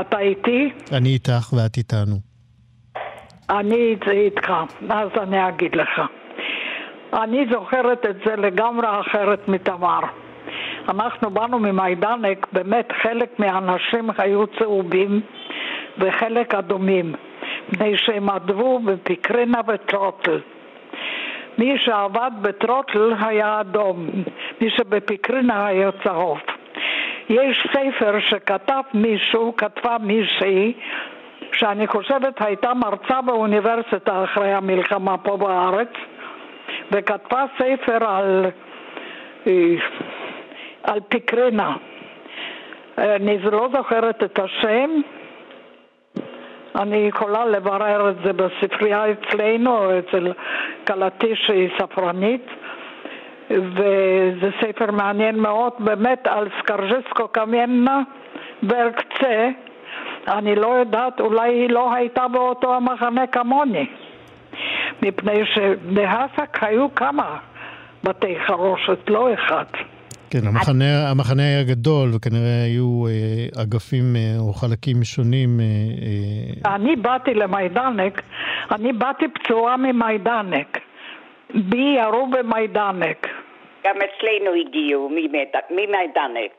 [0.00, 0.70] אתה איתי?
[0.92, 2.16] אני איתך ואת איתנו.
[3.50, 4.52] אני איתך,
[4.88, 6.00] אז אני אגיד לך.
[7.12, 10.00] אני זוכרת את זה לגמרי אחרת מתמר.
[10.88, 15.20] אנחנו באנו ממיידנק, באמת חלק מהאנשים היו צהובים
[15.98, 17.14] וחלק אדומים.
[17.68, 20.40] מפני שהם עבדו בפיקרינה וטרוטל.
[21.58, 24.08] מי שעבד בטרוטל היה אדום,
[24.60, 26.38] מי שבפיקרינה היה צהוב.
[27.28, 30.72] יש ספר שכתב מישהו, כתבה מישהי,
[31.52, 35.88] שאני חושבת הייתה מרצה באוניברסיטה אחרי המלחמה פה בארץ,
[36.92, 38.46] וכתבה ספר על,
[39.46, 39.74] אה,
[40.82, 41.76] על פיקרינה.
[42.98, 44.90] אני לא זוכרת את השם,
[46.76, 50.32] אני יכולה לברר את זה בספרייה אצלנו אצל
[50.86, 52.46] כלתי שהיא ספרנית
[53.50, 58.00] וזה ספר מעניין מאוד באמת על סקרג'סקו קמיינה
[58.62, 59.48] בארקצה
[60.28, 63.86] אני לא יודעת, אולי היא לא הייתה באותו המחנה כמוני
[65.02, 67.36] מפני שבהסק היו כמה
[68.04, 69.64] בתי חרושת, לא אחד.
[70.30, 75.60] כן, המחנה, המחנה היה גדול, וכנראה היו אה, אגפים אה, או חלקים שונים.
[75.60, 75.64] אה,
[76.66, 76.74] אה...
[76.74, 78.22] אני באתי למיידנק,
[78.70, 80.78] אני באתי פצועה ממיידנק.
[81.54, 83.26] בי ירו במיידנק.
[83.86, 85.10] גם אצלנו הגיעו
[85.70, 86.52] ממיידנק.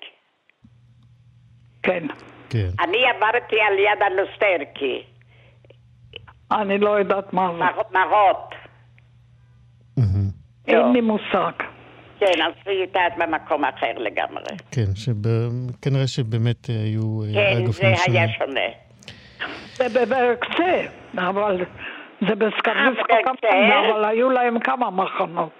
[1.83, 2.07] כן.
[2.49, 2.69] כן.
[2.79, 5.03] אני עברתי על יד הלוסטרקי.
[6.51, 7.63] אני לא יודעת מה זה.
[7.99, 8.55] מרות.
[10.67, 11.76] אין לי מושג.
[12.19, 14.57] כן, אז היא הייתה במקום אחר לגמרי.
[14.71, 14.85] כן,
[15.81, 17.65] כנראה שבאמת היו אה, כן.
[17.65, 18.61] כן, זה היה שונה.
[19.73, 20.81] זה בקצה,
[21.17, 21.65] אבל
[22.27, 25.59] זה בסקרדיסקו כמה, אבל היו להם כמה מחנות.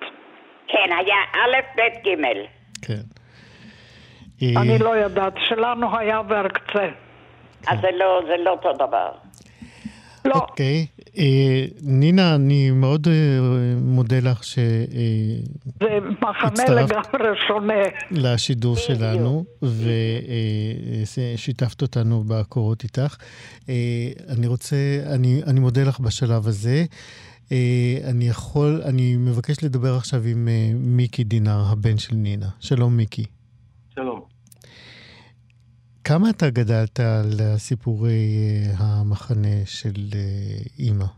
[0.68, 2.16] כן, היה א', ב', ג'.
[2.82, 3.18] כן.
[4.58, 6.88] אני לא יודעת, שלנו היה בקצה.
[7.68, 9.12] אז זה לא, לא אותו דבר.
[10.28, 10.36] לא.
[10.36, 10.86] אוקיי.
[11.18, 13.14] אה, נינה, אני מאוד אה,
[13.82, 14.60] מודה לך ש...
[14.60, 14.64] אה,
[15.80, 17.74] זה מחנה לגמרי שונה.
[18.12, 19.46] לשידור שלנו,
[21.04, 23.16] ושיתפת אותנו בקורות איתך.
[24.30, 24.76] אני רוצה,
[25.16, 26.86] אני, אני מודה לך בשלב הזה.
[28.04, 32.50] אני יכול, אני מבקש לדבר עכשיו עם מיקי דינר, הבן של נינה.
[32.60, 33.26] שלום, מיקי.
[33.96, 34.37] שלום.
[36.08, 38.20] כמה אתה גדלת על סיפורי
[38.80, 40.00] המחנה של
[40.80, 41.10] אימא?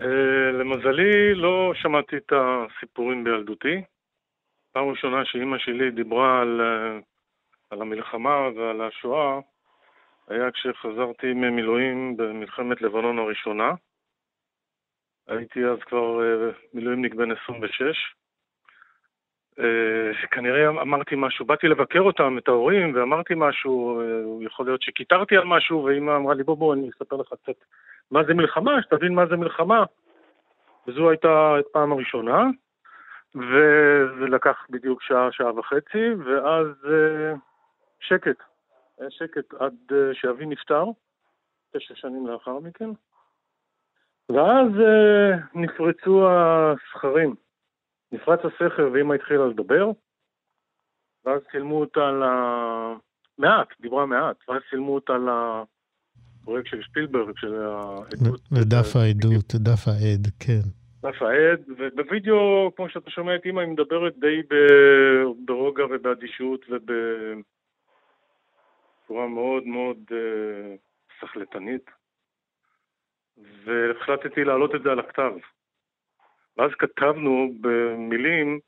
[0.00, 3.82] אה, למזלי, לא שמעתי את הסיפורים בילדותי.
[4.72, 6.98] פעם ראשונה שאימא שלי דיברה על, אה,
[7.70, 9.40] על המלחמה ועל השואה,
[10.28, 13.70] היה כשחזרתי ממילואים במלחמת לבנון הראשונה.
[15.26, 18.17] הייתי אז כבר אה, מילואימניק בן 26.
[19.58, 24.02] אה, כנראה אמרתי משהו, באתי לבקר אותם, את ההורים, ואמרתי משהו,
[24.40, 27.64] יכול להיות שקיטרתי על משהו, ואימא אמרה לי, בוא בוא, אני אספר לך קצת
[28.10, 29.84] מה זה מלחמה, שתבין מה זה מלחמה.
[30.88, 32.44] וזו הייתה הפעם הראשונה,
[33.34, 37.32] וזה לקח בדיוק שעה, שעה וחצי, ואז אה,
[38.00, 38.36] שקט.
[38.98, 40.84] היה שקט עד אה, שאבי נפטר,
[41.72, 42.90] תשע שנים לאחר מכן.
[44.32, 47.34] ואז אה, נפרצו הסכרים.
[48.12, 49.90] נפרץ הסכר ואימא התחילה לדבר,
[51.24, 52.22] ואז צילמו אותה ל...
[53.38, 55.12] מעט, דיברה מעט, ואז צילמו אותה
[56.42, 58.40] לפרויקט של שפילברג, של העדות.
[58.52, 60.62] ודף העדות, דף העד, כן.
[61.02, 64.42] דף העד, ובווידאו, כמו שאתה שומע את אימא, היא מדברת די
[65.44, 67.44] ברוגע ובאדישות ובצורה
[69.28, 70.14] מאוד מאוד uh,
[71.20, 71.90] סחלטנית,
[73.64, 75.32] והחלטתי להעלות את זה על הכתב.
[76.58, 78.60] ואז כתבנו במילים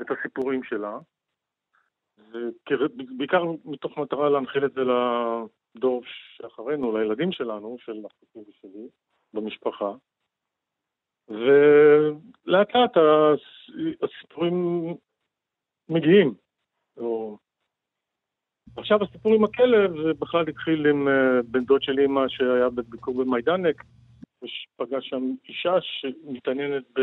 [0.00, 0.98] את הסיפורים שלה,
[3.16, 6.02] בעיקר מתוך מטרה להנחיל את זה לדור
[6.36, 8.88] שאחרינו, לילדים שלנו, של אחותי ושלי,
[9.34, 9.92] במשפחה.
[11.28, 12.96] ולאט לאט
[14.02, 14.54] הסיפורים
[15.88, 16.34] מגיעים.
[18.76, 23.24] עכשיו הסיפור עם הכלב, זה בכלל התחיל עם אה, בן דוד של אימא שהיה בביקור
[23.24, 23.84] במיידנק,
[24.42, 27.00] ופגש שם אישה שמתעניינת ב...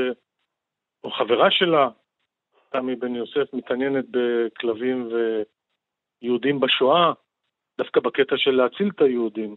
[1.06, 1.89] או חברה שלה,
[2.72, 5.10] תמי בן יוסף, מתעניינת בכלבים
[6.22, 7.13] ויהודים בשואה,
[7.78, 9.56] דווקא בקטע של להציל את היהודים.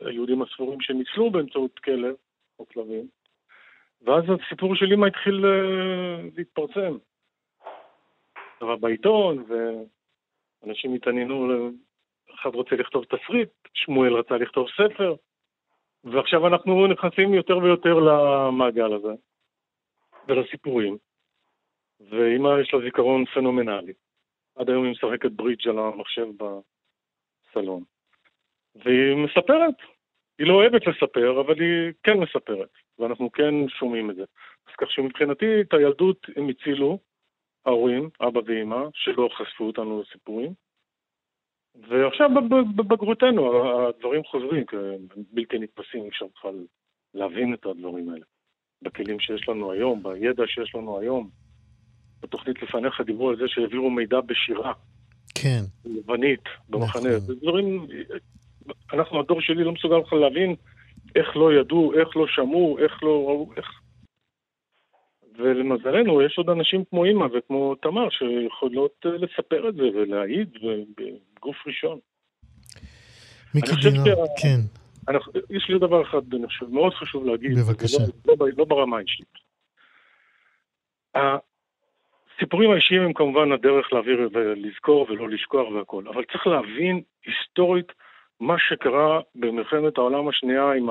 [0.00, 2.14] היהודים הספורים שניצלו באמצעות כלב
[2.58, 3.08] או כלבים.
[4.02, 6.96] ואז הסיפור של אמא התחיל uh, להתפרסם.
[8.60, 9.44] אבל בעיתון,
[10.62, 11.70] ואנשים התעניינו,
[12.34, 15.14] אחד רוצה לכתוב תסריט, שמואל רצה לכתוב ספר,
[16.04, 19.12] ועכשיו אנחנו נכנסים יותר ויותר למעגל הזה,
[20.28, 20.96] ולסיפורים.
[22.00, 23.92] ואמא יש לה זיכרון פנומנלי.
[24.56, 27.82] עד היום היא משחקת ברידג' על המחשב בסלון.
[28.74, 29.74] והיא מספרת.
[30.38, 32.70] היא לא אוהבת לספר, אבל היא כן מספרת.
[32.98, 34.24] ואנחנו כן שומעים את זה.
[34.66, 36.98] אז כך שמבחינתי את הילדות הם הצילו,
[37.66, 40.54] ההורים, אבא ואימא, שלא חשפו אותנו לסיפורים.
[41.74, 42.30] ועכשיו
[42.76, 44.64] בבגרותנו הדברים חוזרים,
[45.16, 46.66] בלתי נתפסים, אפשר בכלל
[47.14, 48.24] להבין את הדברים האלה.
[48.82, 51.28] בכלים שיש לנו היום, בידע שיש לנו היום.
[52.22, 54.72] בתוכנית לפניך דיברו על זה שהעבירו מידע בשירה.
[55.34, 55.62] כן.
[55.84, 57.08] לבנית, במחנה.
[57.08, 57.18] נכון.
[57.18, 57.86] זה דברים,
[58.92, 60.54] אנחנו, הדור שלי לא מסוגל בכלל להבין
[61.16, 63.66] איך לא ידעו, איך לא שמעו, איך לא ראו, איך...
[65.38, 70.48] ולמזלנו, יש עוד אנשים כמו אימא וכמו תמר שיכולות אה, לספר את זה ולהעיד
[70.96, 71.98] בגוף ראשון.
[73.54, 74.42] מיקי דינר, שה...
[74.42, 74.81] כן.
[75.08, 77.58] אנחנו, יש לי דבר אחד, אני חושב, מאוד חשוב להגיד.
[77.58, 77.98] בבקשה.
[78.26, 79.26] לא, לא, לא ברמה האישית.
[81.14, 87.92] הסיפורים האישיים הם כמובן הדרך להעביר ולזכור ולא לשכוח והכול, אבל צריך להבין היסטורית
[88.40, 90.88] מה שקרה במלחמת העולם השנייה עם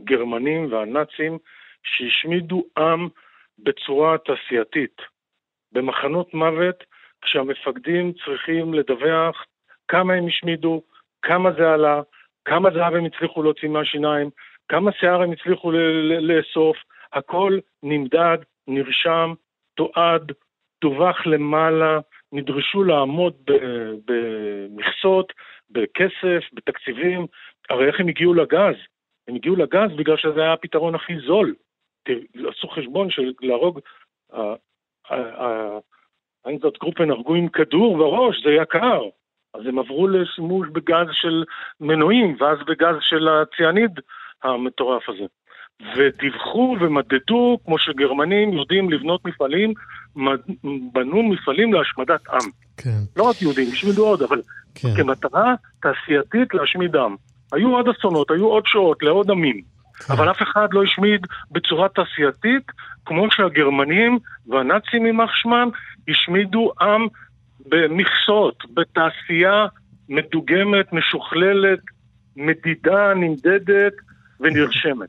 [0.00, 1.38] הגרמנים והנאצים,
[1.84, 3.08] שהשמידו עם
[3.58, 5.02] בצורה תעשייתית,
[5.72, 6.84] במחנות מוות,
[7.22, 9.44] כשהמפקדים צריכים לדווח
[9.88, 10.82] כמה הם השמידו,
[11.22, 12.00] כמה זה עלה,
[12.44, 14.30] כמה זהב הם הצליחו להוציא מהשיניים,
[14.68, 15.72] כמה שיער הם הצליחו
[16.20, 16.76] לאסוף,
[17.12, 19.34] הכל נמדד, נרשם,
[19.74, 20.32] תועד,
[20.80, 21.98] דווח למעלה,
[22.32, 23.34] נדרשו לעמוד
[24.04, 25.32] במכסות,
[25.70, 27.26] בכסף, בתקציבים.
[27.70, 28.74] הרי איך הם הגיעו לגז?
[29.28, 31.54] הם הגיעו לגז בגלל שזה היה הפתרון הכי זול.
[32.48, 33.80] עשו חשבון של להרוג,
[36.46, 39.02] איינזרט גרופן הרגו עם כדור בראש, זה יקר.
[39.54, 41.44] אז הם עברו לשימוש בגז של
[41.80, 43.90] מנועים, ואז בגז של הציאניד
[44.42, 45.24] המטורף הזה.
[45.96, 49.72] ודיווחו ומדדו, כמו שגרמנים יודעים לבנות מפעלים,
[50.92, 52.50] בנו מפעלים להשמדת עם.
[52.76, 52.98] כן.
[53.16, 54.40] לא רק יהודים, השמידו עוד, אבל
[54.74, 54.88] כן.
[54.96, 57.16] כמטרה תעשייתית להשמיד עם.
[57.52, 59.60] היו עוד אסונות, היו עוד שואות לעוד עמים,
[60.06, 60.12] כן.
[60.12, 62.72] אבל אף אחד לא השמיד בצורה תעשייתית,
[63.06, 65.68] כמו שהגרמנים והנאצים יימח שמם,
[66.08, 67.06] השמידו עם
[67.60, 69.66] במכסות, בתעשייה
[70.08, 71.80] מדוגמת, משוכללת,
[72.36, 73.92] מדידה, נמדדת
[74.40, 75.08] ונרשמת.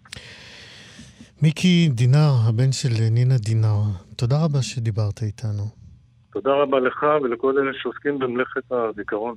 [1.42, 3.82] מיקי דינר, הבן של נינה דינר,
[4.16, 5.86] תודה רבה שדיברת איתנו.
[6.34, 9.36] תודה רבה לך ולכל אלה שעוסקים במלאכת הזיכרון.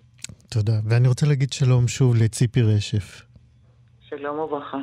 [0.48, 0.72] תודה.
[0.88, 3.22] ואני רוצה להגיד שלום שוב לציפי רשף.
[4.08, 4.78] שלום וברכה.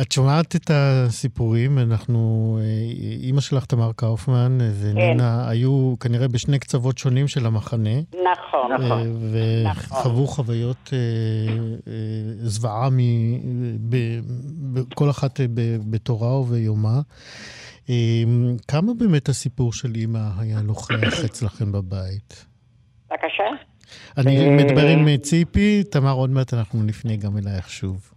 [0.00, 2.58] את שומעת את הסיפורים, אנחנו,
[3.20, 5.50] אימא שלך, תמר קאופמן, ונינה, כן.
[5.50, 8.00] היו כנראה בשני קצוות שונים של המחנה.
[8.00, 9.16] נכון, נכון.
[9.30, 10.26] וחוו נכון.
[10.26, 10.92] חוויות
[12.42, 12.88] זוועה,
[14.94, 15.40] כל אחת
[15.90, 17.00] בתורה וביומה.
[18.68, 22.46] כמה באמת הסיפור של אימא היה נוכח אצלכם בבית?
[23.10, 23.44] בבקשה.
[24.16, 28.10] אני מדבר עם ציפי, תמר, עוד מעט אנחנו נפנה גם אלייך שוב.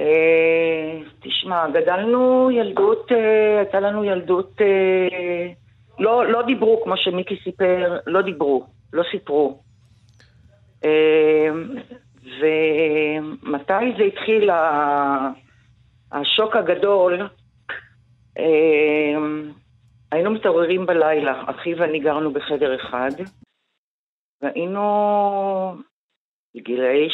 [0.00, 5.52] אה, תשמע, גדלנו ילדות, אה, הייתה לנו ילדות, אה,
[5.98, 9.62] לא, לא דיברו, כמו שמיקי סיפר, לא דיברו, לא סיפרו.
[12.40, 14.50] ומתי זה התחיל,
[16.12, 17.28] השוק הגדול,
[20.12, 23.10] היינו מתעוררים בלילה, אחי ואני גרנו בחדר אחד,
[24.42, 24.80] והיינו
[26.54, 27.08] בגילאי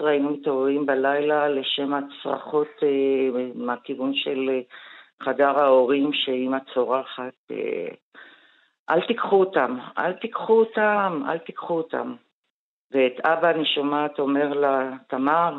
[0.00, 4.60] 12-11 היינו מתעוררים בלילה לשם הצרחות אה, מהכיוון של אה,
[5.22, 7.88] חדר ההורים שאימא צורחת, אה,
[8.90, 12.14] אל תיקחו אותם, אל תיקחו אותם, אל תיקחו אותם.
[12.92, 15.56] ואת אבא אני שומעת אומר לה, תמר,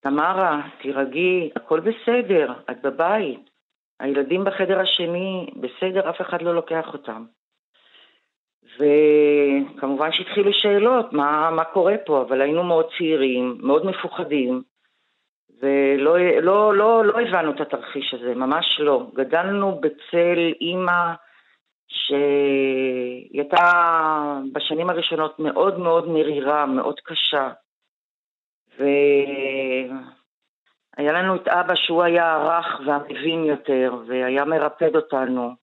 [0.00, 3.50] תמרה, תירגעי, הכל בסדר, את בבית.
[4.00, 7.24] הילדים בחדר השני, בסדר, אף אחד לא לוקח אותם.
[8.76, 14.62] וכמובן שהתחילו שאלות, מה, מה קורה פה, אבל היינו מאוד צעירים, מאוד מפוחדים,
[15.62, 19.06] ולא לא, לא, לא הבנו את התרחיש הזה, ממש לא.
[19.14, 21.12] גדלנו בצל אימא
[21.88, 23.56] שהיא הייתה
[24.52, 27.50] בשנים הראשונות מאוד מאוד מרירה, מאוד קשה.
[28.78, 29.92] והיה
[31.12, 35.54] לנו את אבא שהוא היה הרך והמבין יותר, והיה מרפד אותנו,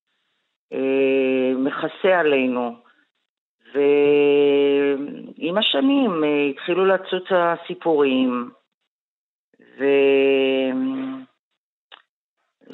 [0.73, 2.86] אה, מכסה עלינו.
[3.73, 8.51] ועם השנים אה, התחילו לצוץ הסיפורים,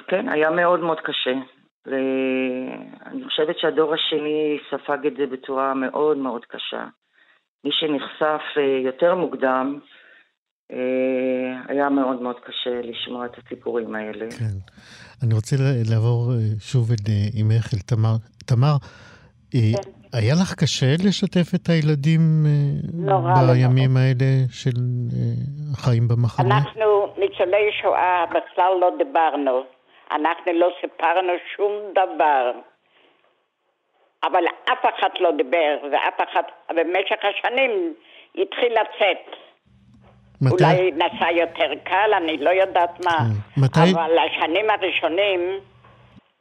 [0.02, 1.34] וכן, היה מאוד מאוד קשה.
[1.86, 6.86] ואני חושבת שהדור השני ספג את זה בצורה מאוד מאוד קשה.
[7.64, 9.80] מי שנחשף אה, יותר מוקדם,
[10.72, 14.32] אה, היה מאוד מאוד קשה לשמוע את הסיפורים האלה.
[14.32, 14.58] כן.
[15.24, 15.56] אני רוצה
[15.92, 18.16] לעבור שוב את אימך אל תמר.
[18.46, 18.76] תמר,
[19.52, 20.03] כן.
[20.14, 22.22] היה לך קשה לשתף את הילדים
[22.94, 24.78] נורא בימים האלה של
[25.74, 26.58] החיים במחנה?
[26.58, 29.64] אנחנו, ניצולי שואה, בכלל לא דיברנו.
[30.12, 32.52] אנחנו לא סיפרנו שום דבר.
[34.24, 37.94] אבל אף אחד לא דיבר, ואף אחד, במשך השנים
[38.36, 39.36] התחיל לצאת.
[40.42, 40.64] מתי?
[40.64, 43.18] אולי נסע יותר קל, אני לא יודעת מה.
[43.18, 43.62] כן.
[43.62, 43.80] מתי?
[43.94, 45.40] אבל השנים הראשונים,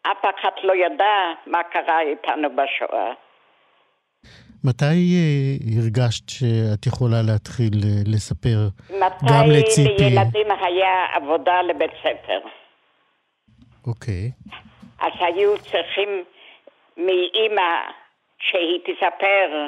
[0.03, 1.17] אף אחד לא ידע
[1.47, 3.13] מה קרה איתנו בשואה.
[4.65, 8.59] מתי uh, הרגשת שאת יכולה להתחיל uh, לספר
[9.01, 9.93] גם לציפי?
[9.93, 12.41] מתי לילדים היה עבודה לבית ספר.
[13.87, 14.31] אוקיי.
[15.01, 16.25] אז היו צריכים
[16.97, 17.73] מאימא
[18.39, 19.67] שהיא תספר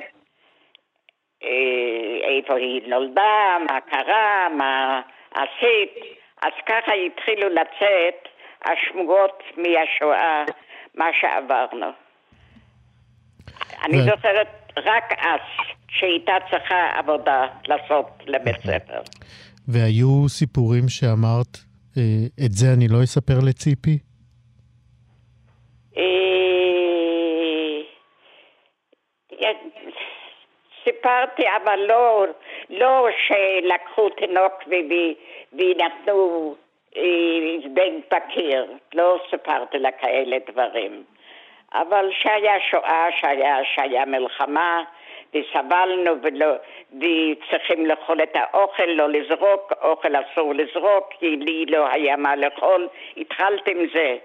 [1.42, 5.00] אה, איפה היא נולדה, מה קרה, מה
[5.34, 6.18] עשית.
[6.42, 8.28] אז ככה התחילו לצאת
[8.64, 10.44] השמועות מהשואה,
[10.94, 11.86] מה שעברנו.
[13.84, 15.40] אני זוכרת רק אז,
[15.88, 18.80] שהייתה צריכה עבודה לעשות לבית אוקיי.
[18.80, 19.00] ספר.
[19.68, 21.58] והיו סיפורים שאמרת,
[21.96, 23.98] אה, את זה אני לא אספר לציפי?
[25.96, 26.04] אה,
[30.84, 32.26] סיפרתי, אבל לא,
[32.70, 34.52] לא שלקחו תינוק
[35.52, 36.54] ונתנו
[36.96, 37.02] אה,
[37.60, 41.04] זבנג בקיר, לא סיפרתי לה כאלה דברים.
[41.74, 44.82] אבל שהיה שואה, שהיה, שהיה מלחמה,
[45.34, 46.46] וסבלנו ולא,
[46.92, 52.88] וצריכים לאכול את האוכל, לא לזרוק, אוכל אסור לזרוק, כי לי לא היה מה לאכול.
[53.16, 54.16] התחלתי עם זה.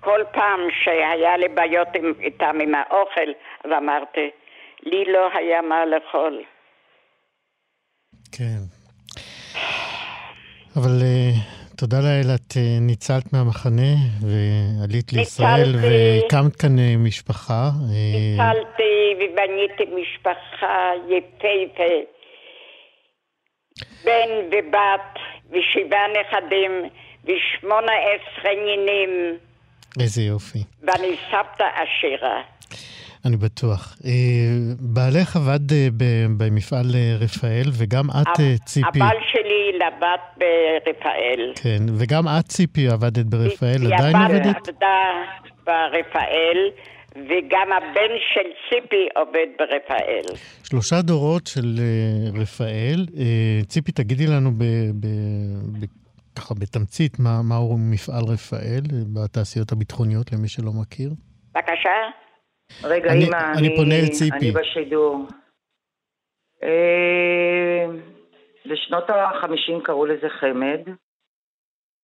[0.00, 1.88] כל פעם שהיה לי בעיות
[2.20, 3.30] איתם עם האוכל,
[3.64, 4.30] אז אמרתי,
[4.82, 6.42] לי לא היה מה לאכול.
[8.32, 8.60] כן.
[10.76, 11.53] אבל uh,
[11.84, 17.70] תודה לאל, את אה, ניצלת מהמחנה ועלית לישראל והקמת כאן אה, משפחה.
[17.94, 21.94] אה, ניצלתי ובניתי משפחה יפהפה.
[24.04, 25.12] בן ובת
[25.50, 26.72] ושבעה נכדים
[27.24, 29.38] ושמונה עשרה נינים.
[30.00, 30.62] איזה יופי.
[30.82, 32.42] ואני סבתא עשירה.
[33.26, 33.96] אני בטוח.
[34.04, 34.10] אה,
[34.80, 35.88] בעלך עבד אה,
[36.38, 38.88] במפעל אה, רפאל, וגם את, ציפי...
[38.88, 41.52] הבעל שלי לבד ברפאל.
[41.62, 44.44] כן, וגם את, ציפי, עבדת ברפאל, עדיין עבדת?
[44.44, 45.04] היא עבדה
[45.66, 46.58] ברפאל,
[47.14, 50.36] וגם הבן של ציפי עובד ברפאל.
[50.64, 51.78] שלושה דורות של
[52.34, 53.06] רפאל.
[53.66, 54.64] ציפי, תגידי לנו ב,
[55.00, 55.06] ב,
[55.80, 55.84] ב,
[56.36, 58.82] ככה בתמצית מה, מהו מפעל רפאל
[59.14, 61.10] בתעשיות הביטחוניות, למי שלא מכיר.
[61.54, 61.96] בבקשה.
[62.84, 64.36] רגע, אני- אמא, אני פונה אל ציפי.
[64.36, 65.26] אני בשידור.
[66.62, 67.86] אה,
[68.70, 70.80] בשנות ה-50 קראו לזה חמד,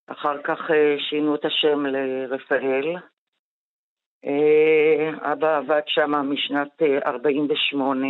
[0.06, 2.96] אחר כך אה, שינו את השם לרפאל.
[4.24, 8.06] אה, אבא עבד שם משנת אה, 48,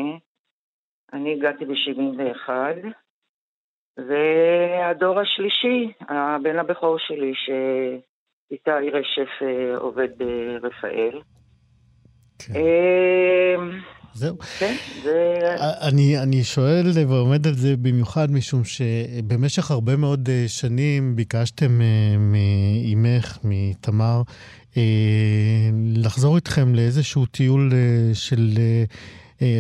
[1.13, 2.49] אני הגעתי ב-71,
[3.99, 11.21] והדור השלישי, הבן הבכור שלי, שאיתי רשף אה, עובד ברפאל.
[12.39, 12.55] כן.
[12.57, 13.57] אה,
[14.15, 14.39] זהו.
[14.59, 15.35] כן, זה...
[15.89, 22.17] אני, אני שואל ועומד על זה במיוחד משום שבמשך הרבה מאוד אה, שנים ביקשתם אה,
[22.19, 24.23] מאימך, מתמר,
[24.77, 28.85] אה, לחזור איתכם לאיזשהו טיול אה, של, אה, אה,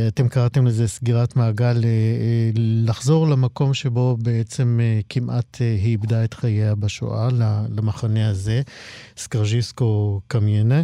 [0.08, 1.88] אתם קראתם לזה סגירת מעגל, אה,
[2.24, 2.50] אה,
[2.88, 7.28] לחזור למקום שבו בעצם אה, כמעט אה, היא איבדה את חייה בשואה,
[7.76, 8.60] למחנה הזה,
[9.16, 10.82] סקרז'יסקו קמיינה.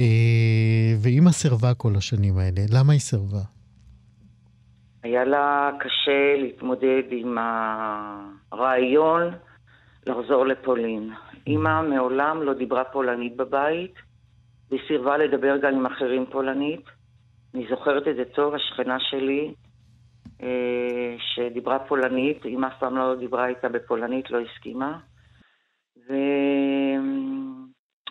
[0.00, 2.60] אה, ואימא סירבה כל השנים האלה.
[2.74, 3.42] למה היא סירבה?
[5.02, 7.38] היה לה קשה להתמודד עם
[8.52, 9.22] הרעיון
[10.06, 11.10] לחזור לפולין.
[11.46, 13.94] אימא מעולם לא דיברה פולנית בבית,
[14.70, 16.91] והיא סירבה לדבר גם עם אחרים פולנית.
[17.54, 19.54] אני זוכרת את זה טוב, השכנה שלי,
[20.42, 24.98] אה, שדיברה פולנית, אימא אף פעם לא דיברה איתה בפולנית, לא הסכימה.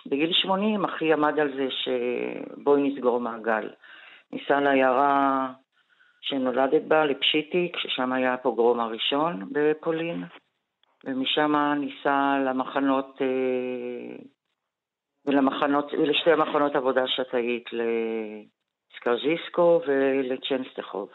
[0.05, 3.69] ובגיל 80 אחי עמד על זה שבואי נסגור מעגל.
[4.31, 5.47] ניסע לעיירה
[6.21, 10.23] שנולדת בה, לפשיטיק, ששם היה הפוגרום הראשון בפולין,
[11.05, 14.15] ומשם ניסע למחנות, אה,
[15.25, 17.69] ולמחנות, ולשתי המחנות עבודה שתאית,
[18.93, 21.09] לסקרז'יסקו ולצ'נסטחוב.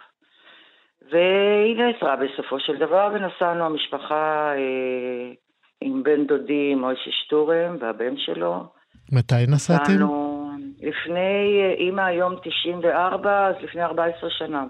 [1.13, 5.33] והיא נעצרה בסופו של דבר, ונסענו המשפחה אה,
[5.81, 8.65] עם בן דודי מוישה שטורם והבן שלו.
[9.13, 9.93] מתי נסעתם?
[9.93, 10.51] נסענו
[10.83, 14.65] לפני, אה, אימא היום 94, אז לפני 14 שנה.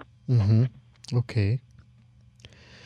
[1.13, 1.57] אוקיי.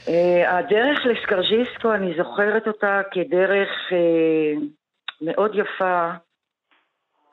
[0.05, 4.63] Uh, הדרך לסקרז'יסקו, אני זוכרת אותה כדרך uh,
[5.21, 6.11] מאוד יפה,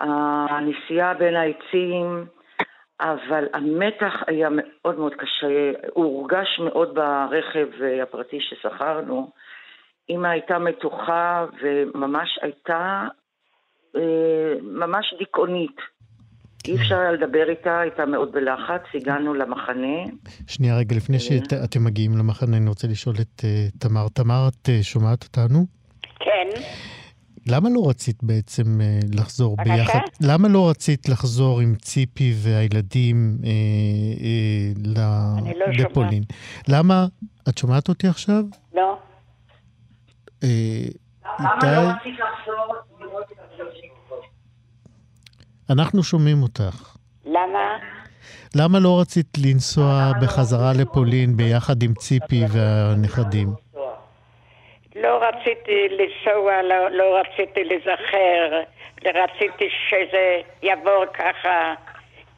[0.01, 2.27] הנסיעה בין העצים,
[3.01, 9.31] אבל המתח היה מאוד מאוד קשה, הוא הורגש מאוד ברכב uh, הפרטי ששכרנו.
[10.11, 13.07] אמא הייתה מתוחה וממש הייתה
[13.97, 13.99] uh,
[14.63, 15.77] ממש דיכאונית.
[16.69, 19.97] אי אפשר היה לדבר איתה, הייתה מאוד בלחץ, הגענו למחנה.
[20.47, 24.09] שנייה, רגע, לפני שאתם מגיעים למחנה, אני רוצה לשאול את אה, תמר.
[24.09, 25.67] תמר, את אה, שומעת אותנו?
[26.21, 26.49] כן,
[27.51, 29.75] למה לא רצית בעצם אה, לחזור בבקשה?
[29.77, 29.99] ביחד?
[30.21, 33.49] למה לא רצית לחזור עם ציפי והילדים אה,
[34.21, 36.23] אה, ל- אני לא לפולין?
[36.69, 37.07] למה?
[37.49, 38.45] את שומעת אותי עכשיו?
[38.75, 38.99] לא.
[40.43, 40.49] אה,
[41.41, 43.91] למה איתי, לא רצית לחזור הסרטים?
[45.71, 46.97] אנחנו שומעים אותך.
[47.27, 47.59] למה?
[48.55, 53.55] למה לא רצית לנסוע בחזרה לפולין ביחד עם ציפי והנכדים?
[55.03, 58.61] לא רציתי לנסוע, לא, לא רציתי להיזכר,
[59.05, 61.75] רציתי שזה יעבור ככה,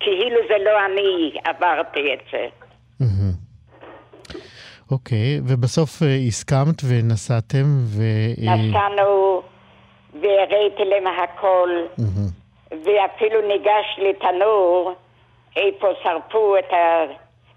[0.00, 2.46] כאילו זה לא אני עברתי את זה.
[4.92, 8.02] אוקיי, ובסוף אה, הסכמת ונסעתם ו...
[8.48, 9.42] אה, נסענו
[10.20, 12.30] והראיתי להם הכל, מהמם.
[12.70, 14.94] ואפילו ניגש לתנור,
[15.56, 17.04] איפה שרפו את, ה,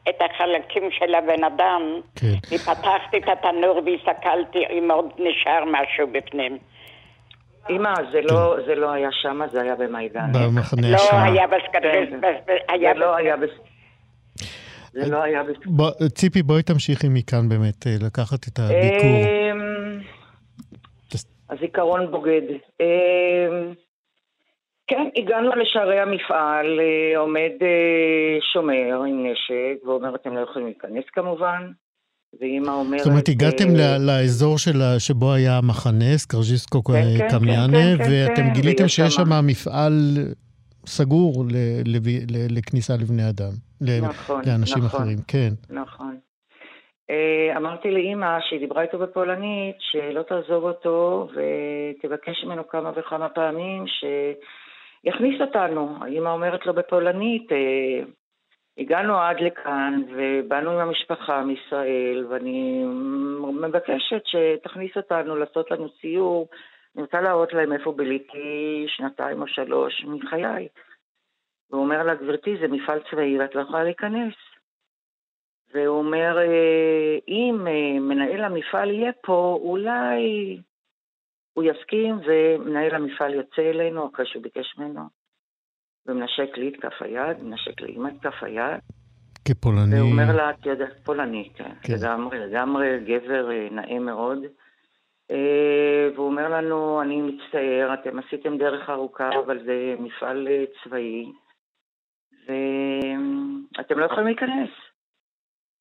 [0.10, 1.82] את החלקים של הבן אדם,
[2.16, 2.56] כן.
[2.56, 6.58] ופתחתי את התנור והסתכלתי אם עוד נשאר משהו בפנים.
[7.70, 10.32] אמא, זה לא, זה לא היה שם, זה היה במיידן.
[10.34, 11.20] במחנה לא השני.
[11.32, 12.38] היה בסקדש, כן.
[12.70, 13.49] היה זה לא היה בס...
[14.93, 15.41] זה לא היה.
[15.66, 19.24] בוא, ציפי, בואי תמשיכי מכאן באמת, אה, לקחת את הביקור.
[19.51, 19.99] אמ,
[21.49, 22.41] הזיכרון בוגד.
[24.88, 31.04] כן, הגענו לשערי המפעל, אה, עומד אה, שומר עם נשק, ואומר, אתם לא יכולים להיכנס
[31.14, 31.72] כמובן.
[32.42, 33.00] ואימא אומרת...
[33.00, 38.04] זאת אומרת, הגעתם אה, ל- לאזור של שבו היה המחנה, סקרז'יסקו כן, כן, קמיאנה, כן,
[38.04, 39.94] כן, ואתם כן, גיליתם שיש שם מפעל
[40.86, 45.00] סגור ל- לב- ל- לכניסה לבני אדם, ל- נכון, לאנשים נכון.
[45.02, 45.50] אחרים, כן.
[45.70, 46.18] נכון.
[47.10, 53.84] אה, אמרתי לאימא, שהיא דיברה איתו בפולנית, שלא תעזוב אותו ותבקש ממנו כמה וכמה פעמים
[55.06, 55.97] שיכניס אותנו.
[56.01, 58.04] האימא אומרת לו בפולנית, אה,
[58.78, 62.84] הגענו עד לכאן ובאנו עם המשפחה מישראל ואני
[63.62, 66.47] מבקשת שתכניס אותנו לעשות לנו סיור.
[66.95, 70.68] אני רוצה להראות להם איפה ביליתי שנתיים או שלוש מחיי.
[71.70, 74.34] והוא אומר לה, גברתי, זה מפעל צבאי ואת לא יכולה להיכנס.
[75.74, 80.58] והוא אומר, אה, אם אה, מנהל המפעל יהיה פה, אולי
[81.54, 85.01] הוא יסכים, ומנהל המפעל יוצא אלינו אחרי שהוא ביקש ממנו,
[86.06, 88.80] ומנשק לי את כף היד, מנשק לאמא את כף היד.
[89.45, 89.95] כפולני.
[89.95, 91.93] והוא אומר לה, את יודעת, פולני, כן, כן.
[91.93, 94.39] לגמרי, לגמרי גבר אה, נאה מאוד.
[96.16, 100.47] והוא אומר לנו, אני מצטער, אתם עשיתם דרך ארוכה, אבל זה מפעל
[100.84, 101.32] צבאי,
[102.47, 104.70] ואתם לא יכולים להיכנס.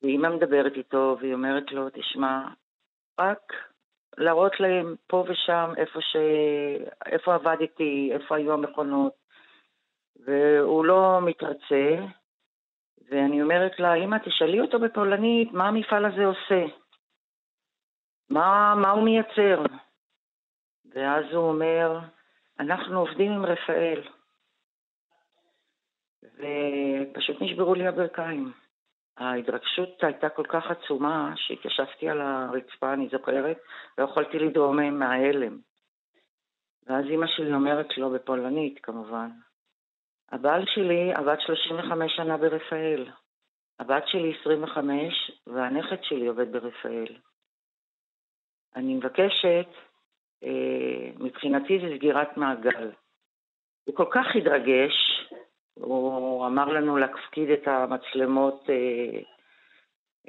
[0.01, 2.47] ואימא מדברת איתו, והיא אומרת לו, תשמע,
[3.19, 3.53] רק
[4.17, 6.15] להראות להם פה ושם איפה, ש...
[7.05, 9.13] איפה עבדתי, איפה היו המכונות,
[10.25, 11.95] והוא לא מתרצה,
[13.09, 16.65] ואני אומרת לה, אמא, תשאלי אותו בפולנית, מה המפעל הזה עושה?
[18.29, 19.63] מה, מה הוא מייצר?
[20.93, 21.99] ואז הוא אומר,
[22.59, 24.01] אנחנו עובדים עם רפאל.
[26.23, 28.62] ופשוט נשברו לי הברכיים.
[29.17, 33.57] ההתרגשות הייתה כל כך עצומה, שהתיישבתי על הרצפה, אני זוכרת,
[33.97, 35.57] לא יכולתי לדרום מההלם.
[36.87, 39.29] ואז אימא שלי אומרת לו, בפולנית כמובן,
[40.31, 43.05] הבעל שלי עבד 35 שנה ברפאל.
[43.79, 47.15] הבת שלי 25 והנכד שלי עובד ברפאל.
[48.75, 49.67] אני מבקשת,
[50.43, 52.91] אה, מבחינתי זה סגירת מעגל.
[53.83, 55.22] הוא כל כך התרגש,
[55.73, 59.19] הוא אמר לנו להפקיד את המצלמות אה,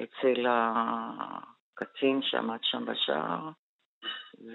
[0.05, 3.51] אצל הקצין שעמד שם בשער,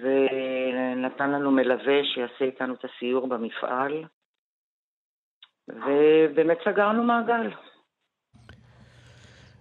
[0.02, 4.04] ונתן לנו מלווה שיעשה איתנו את הסיור במפעל,
[5.68, 7.50] ובאמת סגרנו מעגל.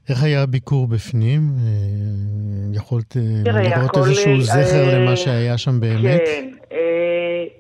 [0.10, 1.42] איך היה הביקור בפנים?
[1.42, 6.22] אה, יכולת אה, לראות איזשהו זכר למה שהיה שם באמת?
[6.26, 6.50] כן,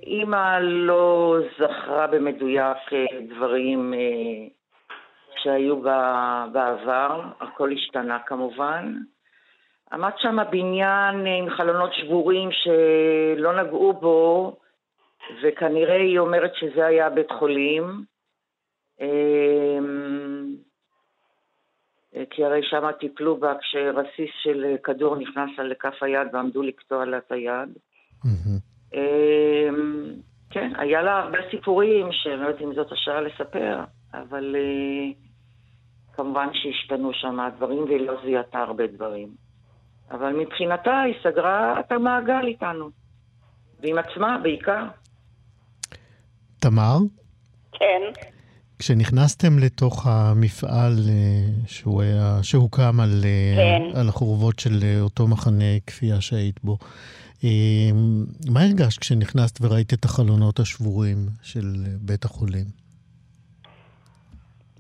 [0.10, 3.06] אימא לא זכרה במדויק אה,
[3.36, 4.48] דברים אה,
[5.44, 5.82] שהיו
[6.52, 8.96] בעבר, הכל השתנה כמובן.
[9.92, 14.58] עמד שם בניין אה, עם חלונות שבורים שלא נגעו בו,
[15.44, 18.04] וכנראה היא אומרת שזה היה בית חולים.
[22.30, 27.18] כי הרי שם טיפלו בה כשרסיס של כדור נכנס לה לכף היד ועמדו לקטוע לה
[27.18, 27.70] את היד.
[28.26, 28.69] Mm-hmm.
[30.50, 33.80] כן, היה לה הרבה סיפורים, שאני לא יודעת אם זאת השעה לספר,
[34.14, 35.16] אבל uh,
[36.16, 39.30] כמובן שהשתנו שם הדברים והיא לא זיהתה הרבה דברים.
[40.12, 42.90] אבל מבחינתה היא סגרה את המעגל איתנו,
[43.80, 44.86] ועם עצמה בעיקר.
[46.60, 46.98] תמר?
[47.72, 48.02] כן.
[48.80, 54.00] כשנכנסתם לתוך המפעל uh, שהוא היה, שהוקם על, uh, כן.
[54.00, 56.78] על החורבות של uh, אותו מחנה כפייה שהיית בו,
[58.50, 61.64] מה הרגשת כשנכנסת וראית את החלונות השבורים של
[62.02, 62.66] בית החולים?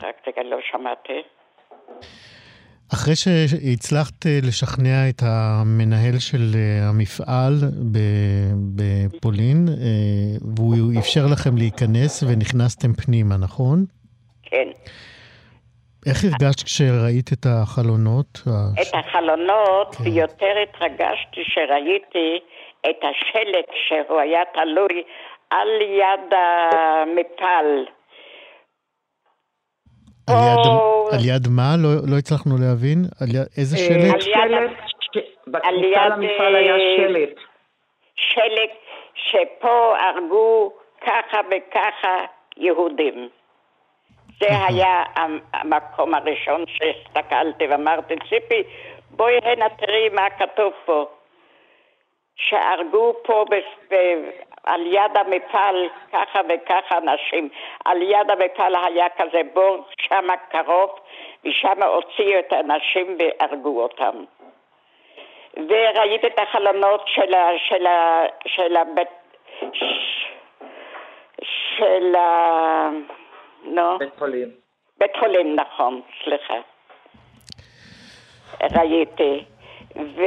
[0.01, 1.21] רק רגע, לא שמעתי.
[2.93, 7.53] אחרי שהצלחת אה, לשכנע את המנהל של אה, המפעל
[8.77, 9.73] בפולין, אה,
[10.55, 13.77] והוא אפשר לכם להיכנס ונכנסתם פנימה, נכון?
[14.43, 14.67] כן.
[16.09, 18.31] איך הרגשת כשראית את החלונות?
[18.81, 20.03] את החלונות, כן.
[20.03, 22.39] ויותר התרגשתי שראיתי
[22.89, 25.03] את השלט שהוא היה תלוי
[25.49, 27.98] על יד המפל.
[30.29, 31.09] על יד, או...
[31.11, 31.75] על יד מה?
[31.83, 32.97] לא, לא הצלחנו להבין.
[33.21, 34.23] על יד, איזה אה, שלט?
[34.37, 34.71] על יד...
[35.47, 37.35] בכניסה למפעל היה שלט.
[38.15, 38.75] שלט
[39.13, 40.71] שפה הרגו
[41.01, 42.25] ככה וככה
[42.57, 43.29] יהודים.
[44.39, 45.03] זה היה
[45.53, 48.63] המקום הראשון שהסתכלתי ואמרתי, ציפי,
[49.09, 51.05] בואי הנה תראי מה כתוב פה.
[52.35, 53.45] שהרגו פה
[54.63, 57.49] על יד המפעל ככה וככה אנשים.
[57.85, 60.99] על יד המפעל היה כזה בור שם קרוב,
[61.45, 64.23] ושם הוציאו את האנשים והרגו אותם.
[65.53, 69.07] וראית את החלונות של, ה, של, ה, של הבית...
[71.41, 72.89] של ה...
[73.63, 73.97] נו.
[73.97, 74.49] בית חולים.
[74.97, 76.55] בית חולים, נכון, סליחה.
[78.61, 79.43] ראיתי.
[79.95, 80.23] ו...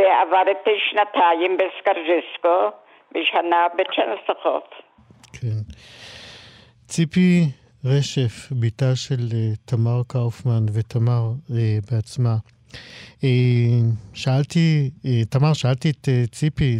[0.00, 2.70] ועבדתי שנתיים בסקרג'יסקו
[3.10, 4.64] ושנה בצ'נסטרחוף.
[5.32, 5.60] כן.
[6.86, 7.44] ציפי
[7.84, 11.52] רשף, בתה של uh, תמר קאופמן ותמר uh,
[11.90, 12.36] בעצמה.
[13.20, 13.24] Uh,
[14.14, 14.90] שאלתי,
[15.30, 16.78] תמר, שאלתי את ציפי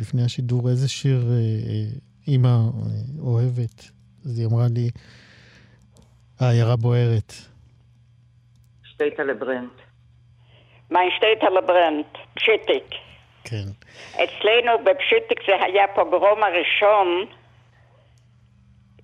[0.00, 1.20] לפני השידור איזה שיר
[2.28, 2.56] אימא
[3.20, 3.90] אוהבת.
[4.24, 4.90] אז היא אמרה לי,
[6.40, 7.32] העיירה בוערת.
[8.84, 9.81] שטייטה לברנט.
[10.92, 12.84] מיין שטעטל ברענט, פשיטיק.
[13.44, 13.68] כן.
[14.14, 17.26] אצלנו בפשיטיק זה היה פוגרום הראשון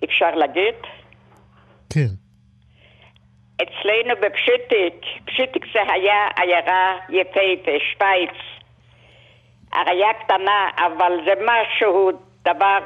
[0.03, 0.75] אפשר להגיד?
[1.93, 2.11] כן.
[3.55, 8.37] אצלנו בפשיטיק, פשיטיק זה היה עיירה יפהפה, שווייץ.
[9.71, 12.11] עיירה קטנה, אבל זה משהו,
[12.41, 12.79] דבר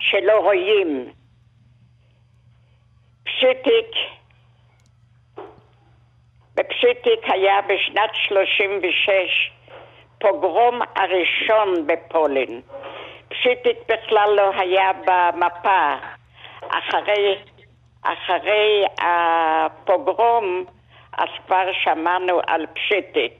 [0.00, 1.12] שלא רואים.
[3.24, 3.90] פשיטיק,
[6.60, 9.50] בפשיטיק היה בשנת 36
[10.18, 12.60] פוגרום הראשון בפולין.
[13.28, 15.94] פשיטיק בכלל לא היה במפה.
[16.68, 17.36] אחרי,
[18.02, 20.64] אחרי הפוגרום
[21.12, 23.32] אז כבר שמענו על פשיטיק.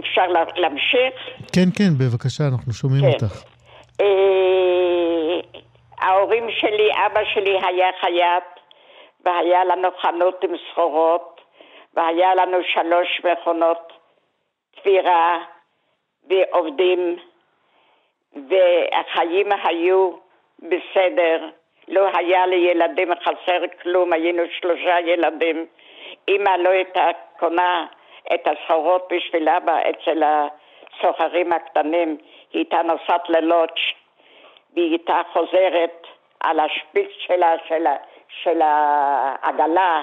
[0.00, 0.26] אפשר
[0.56, 1.14] להמשיך?
[1.52, 3.08] כן, כן, בבקשה, אנחנו שומעים כן.
[3.08, 3.42] אותך.
[6.02, 8.44] ההורים שלי, אבא שלי היה חייט,
[9.24, 11.40] והיה לנו חנות עם סחורות,
[11.94, 13.92] והיה לנו שלוש מכונות
[14.76, 15.38] תפירה
[16.28, 17.16] ועובדים,
[18.48, 20.10] והחיים היו
[20.58, 21.48] בסדר.
[21.88, 25.66] לא היה לי ילדים חסר כלום, היינו שלושה ילדים.
[26.28, 27.86] אמא לא הייתה קונה
[28.34, 32.08] את הסחורות בשביל אבא אצל הסוחרים הקטנים,
[32.52, 33.94] היא הייתה נוסעת ללוטש
[34.74, 36.06] והיא הייתה חוזרת
[36.40, 37.84] על השפיץ שלה, של,
[38.42, 40.02] של העגלה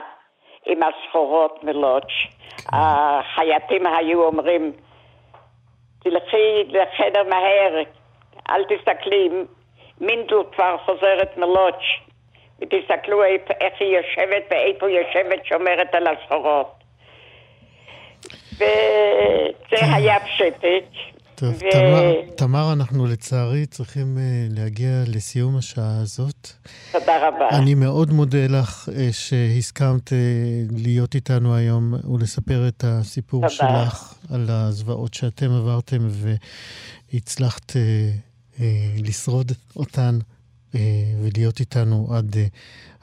[0.65, 2.25] עם הסחורות מלוטש.
[2.25, 2.77] כן.
[2.77, 4.71] החייטים היו אומרים,
[6.03, 7.83] תלכי לחדר מהר,
[8.49, 9.29] אל תסתכלי,
[10.01, 12.01] מינדל כבר חוזרת מלוטש,
[12.61, 16.79] ותסתכלו איך היא יושבת ואיפה היא יושבת שומרת על הסחורות.
[18.55, 20.83] וזה היה פשטק.
[21.39, 21.59] טוב, ו...
[21.71, 26.47] תמר, תמר, אנחנו לצערי צריכים uh, להגיע לסיום השעה הזאת.
[26.91, 27.49] תודה רבה.
[27.49, 30.11] אני מאוד מודה לך uh, שהסכמת uh,
[30.77, 33.49] להיות איתנו היום ולספר את הסיפור תודה.
[33.49, 36.07] שלך על הזוועות שאתם עברתם
[37.13, 37.73] והצלחת uh,
[38.55, 38.59] uh,
[39.07, 40.19] לשרוד אותן
[41.21, 42.35] ולהיות איתנו עד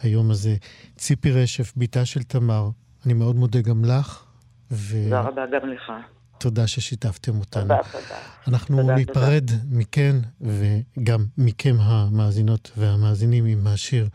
[0.03, 0.55] היום הזה.
[0.97, 2.69] ציפי רשף, בתה של תמר,
[3.07, 4.25] אני מאוד מודה גם לך.
[4.71, 4.97] ו...
[5.05, 5.93] תודה רבה גם לך.
[6.39, 7.63] תודה ששיתפתם אותנו.
[7.63, 8.19] תודה, תודה.
[8.49, 9.63] אנחנו תודה, ניפרד תודה.
[9.71, 14.09] מכן וגם מכם המאזינות והמאזינים עם השיר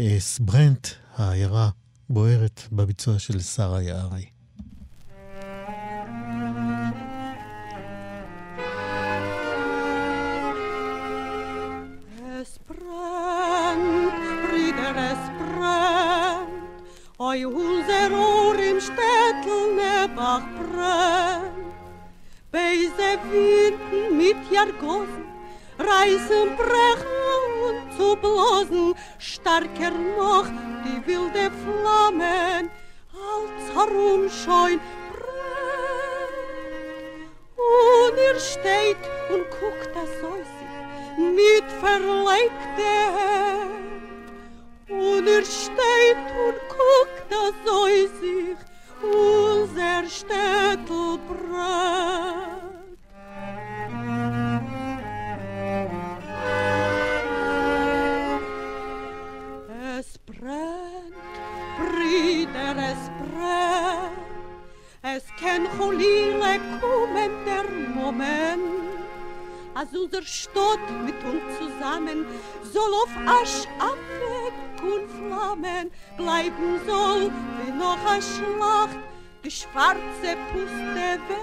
[0.00, 1.68] אה, סברנט, העיירה
[2.10, 4.26] בוערת, בביצוע של שרה יערי.
[17.18, 21.65] Oi, unser Ohr im Städtel Nebach brennt.
[22.56, 25.26] Beise Winden mit Jargosen
[25.78, 30.46] reißen, brechen und zu blosen, stärker noch
[30.82, 32.70] die wilde Flammen,
[33.12, 34.80] als herumscheun
[35.12, 36.38] brennt.
[37.74, 40.66] Und er steht und guckt das Säuse
[41.18, 42.56] mit verlegten
[44.88, 48.56] Und er steht und guckt, dass soll sich
[49.02, 51.45] unser Städtel brennt.
[69.86, 72.26] Als unser Stott mit uns zusammen
[72.72, 77.30] soll auf Asch abweg und Flammen bleiben soll
[77.64, 78.98] wie noch ein Schlacht
[79.44, 81.40] die schwarze Puste weg.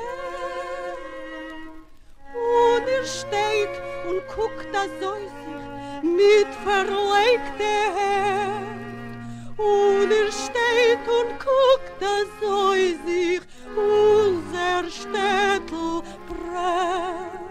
[2.33, 8.73] Und er steht und guckt da so sich mit verlegte Hand.
[9.57, 13.41] Und er steht und guckt da so sich
[13.75, 17.42] unser Städtel brennt,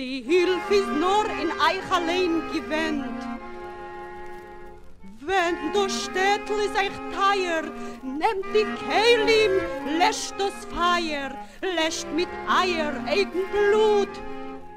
[0.00, 3.22] Die Hilfe ist nur in euch allein gewendet.
[5.20, 7.64] Wenn du Städtel ist euch teuer,
[8.02, 9.60] nehmt die Keilim,
[9.98, 14.08] lässt das Feier, lässt mit Eier eigen Blut,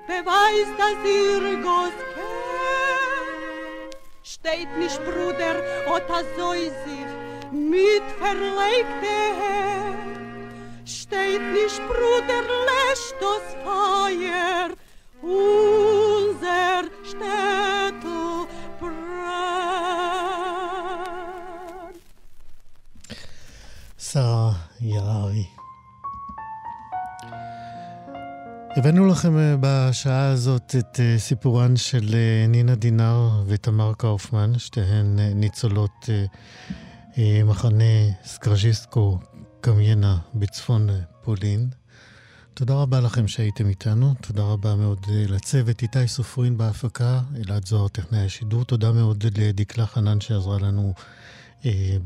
[0.07, 3.95] beweist, dass ihr Gott kennt.
[4.23, 5.55] Steht nicht, Bruder,
[5.87, 14.73] oder soll sich mit verlegte Hände, steht nicht, Bruder, lässt das Feuer
[15.23, 18.47] unser Städtel
[18.79, 19.63] brennt.
[23.97, 25.45] שרה יררי.
[28.75, 35.19] הבאנו לכם אה, בשעה הזאת את אה, סיפורן של אה, נינה דינר ותמר קאופמן, שתיהן
[35.19, 36.09] ניצולות
[37.45, 37.83] מחנה
[38.25, 39.19] סקרז'יסקו
[39.61, 40.89] קמיינה בצפון
[41.23, 41.69] פולין.
[42.55, 48.25] תודה רבה לכם שהייתם איתנו, תודה רבה מאוד לצוות איתי סופרין בהפקה, אלעד זוהר טכנאי
[48.25, 50.93] השידור, תודה מאוד לדקלה חנן שעזרה לנו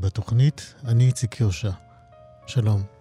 [0.00, 0.74] בתוכנית.
[0.84, 1.70] אני איציק יושע.
[2.46, 2.97] שלום.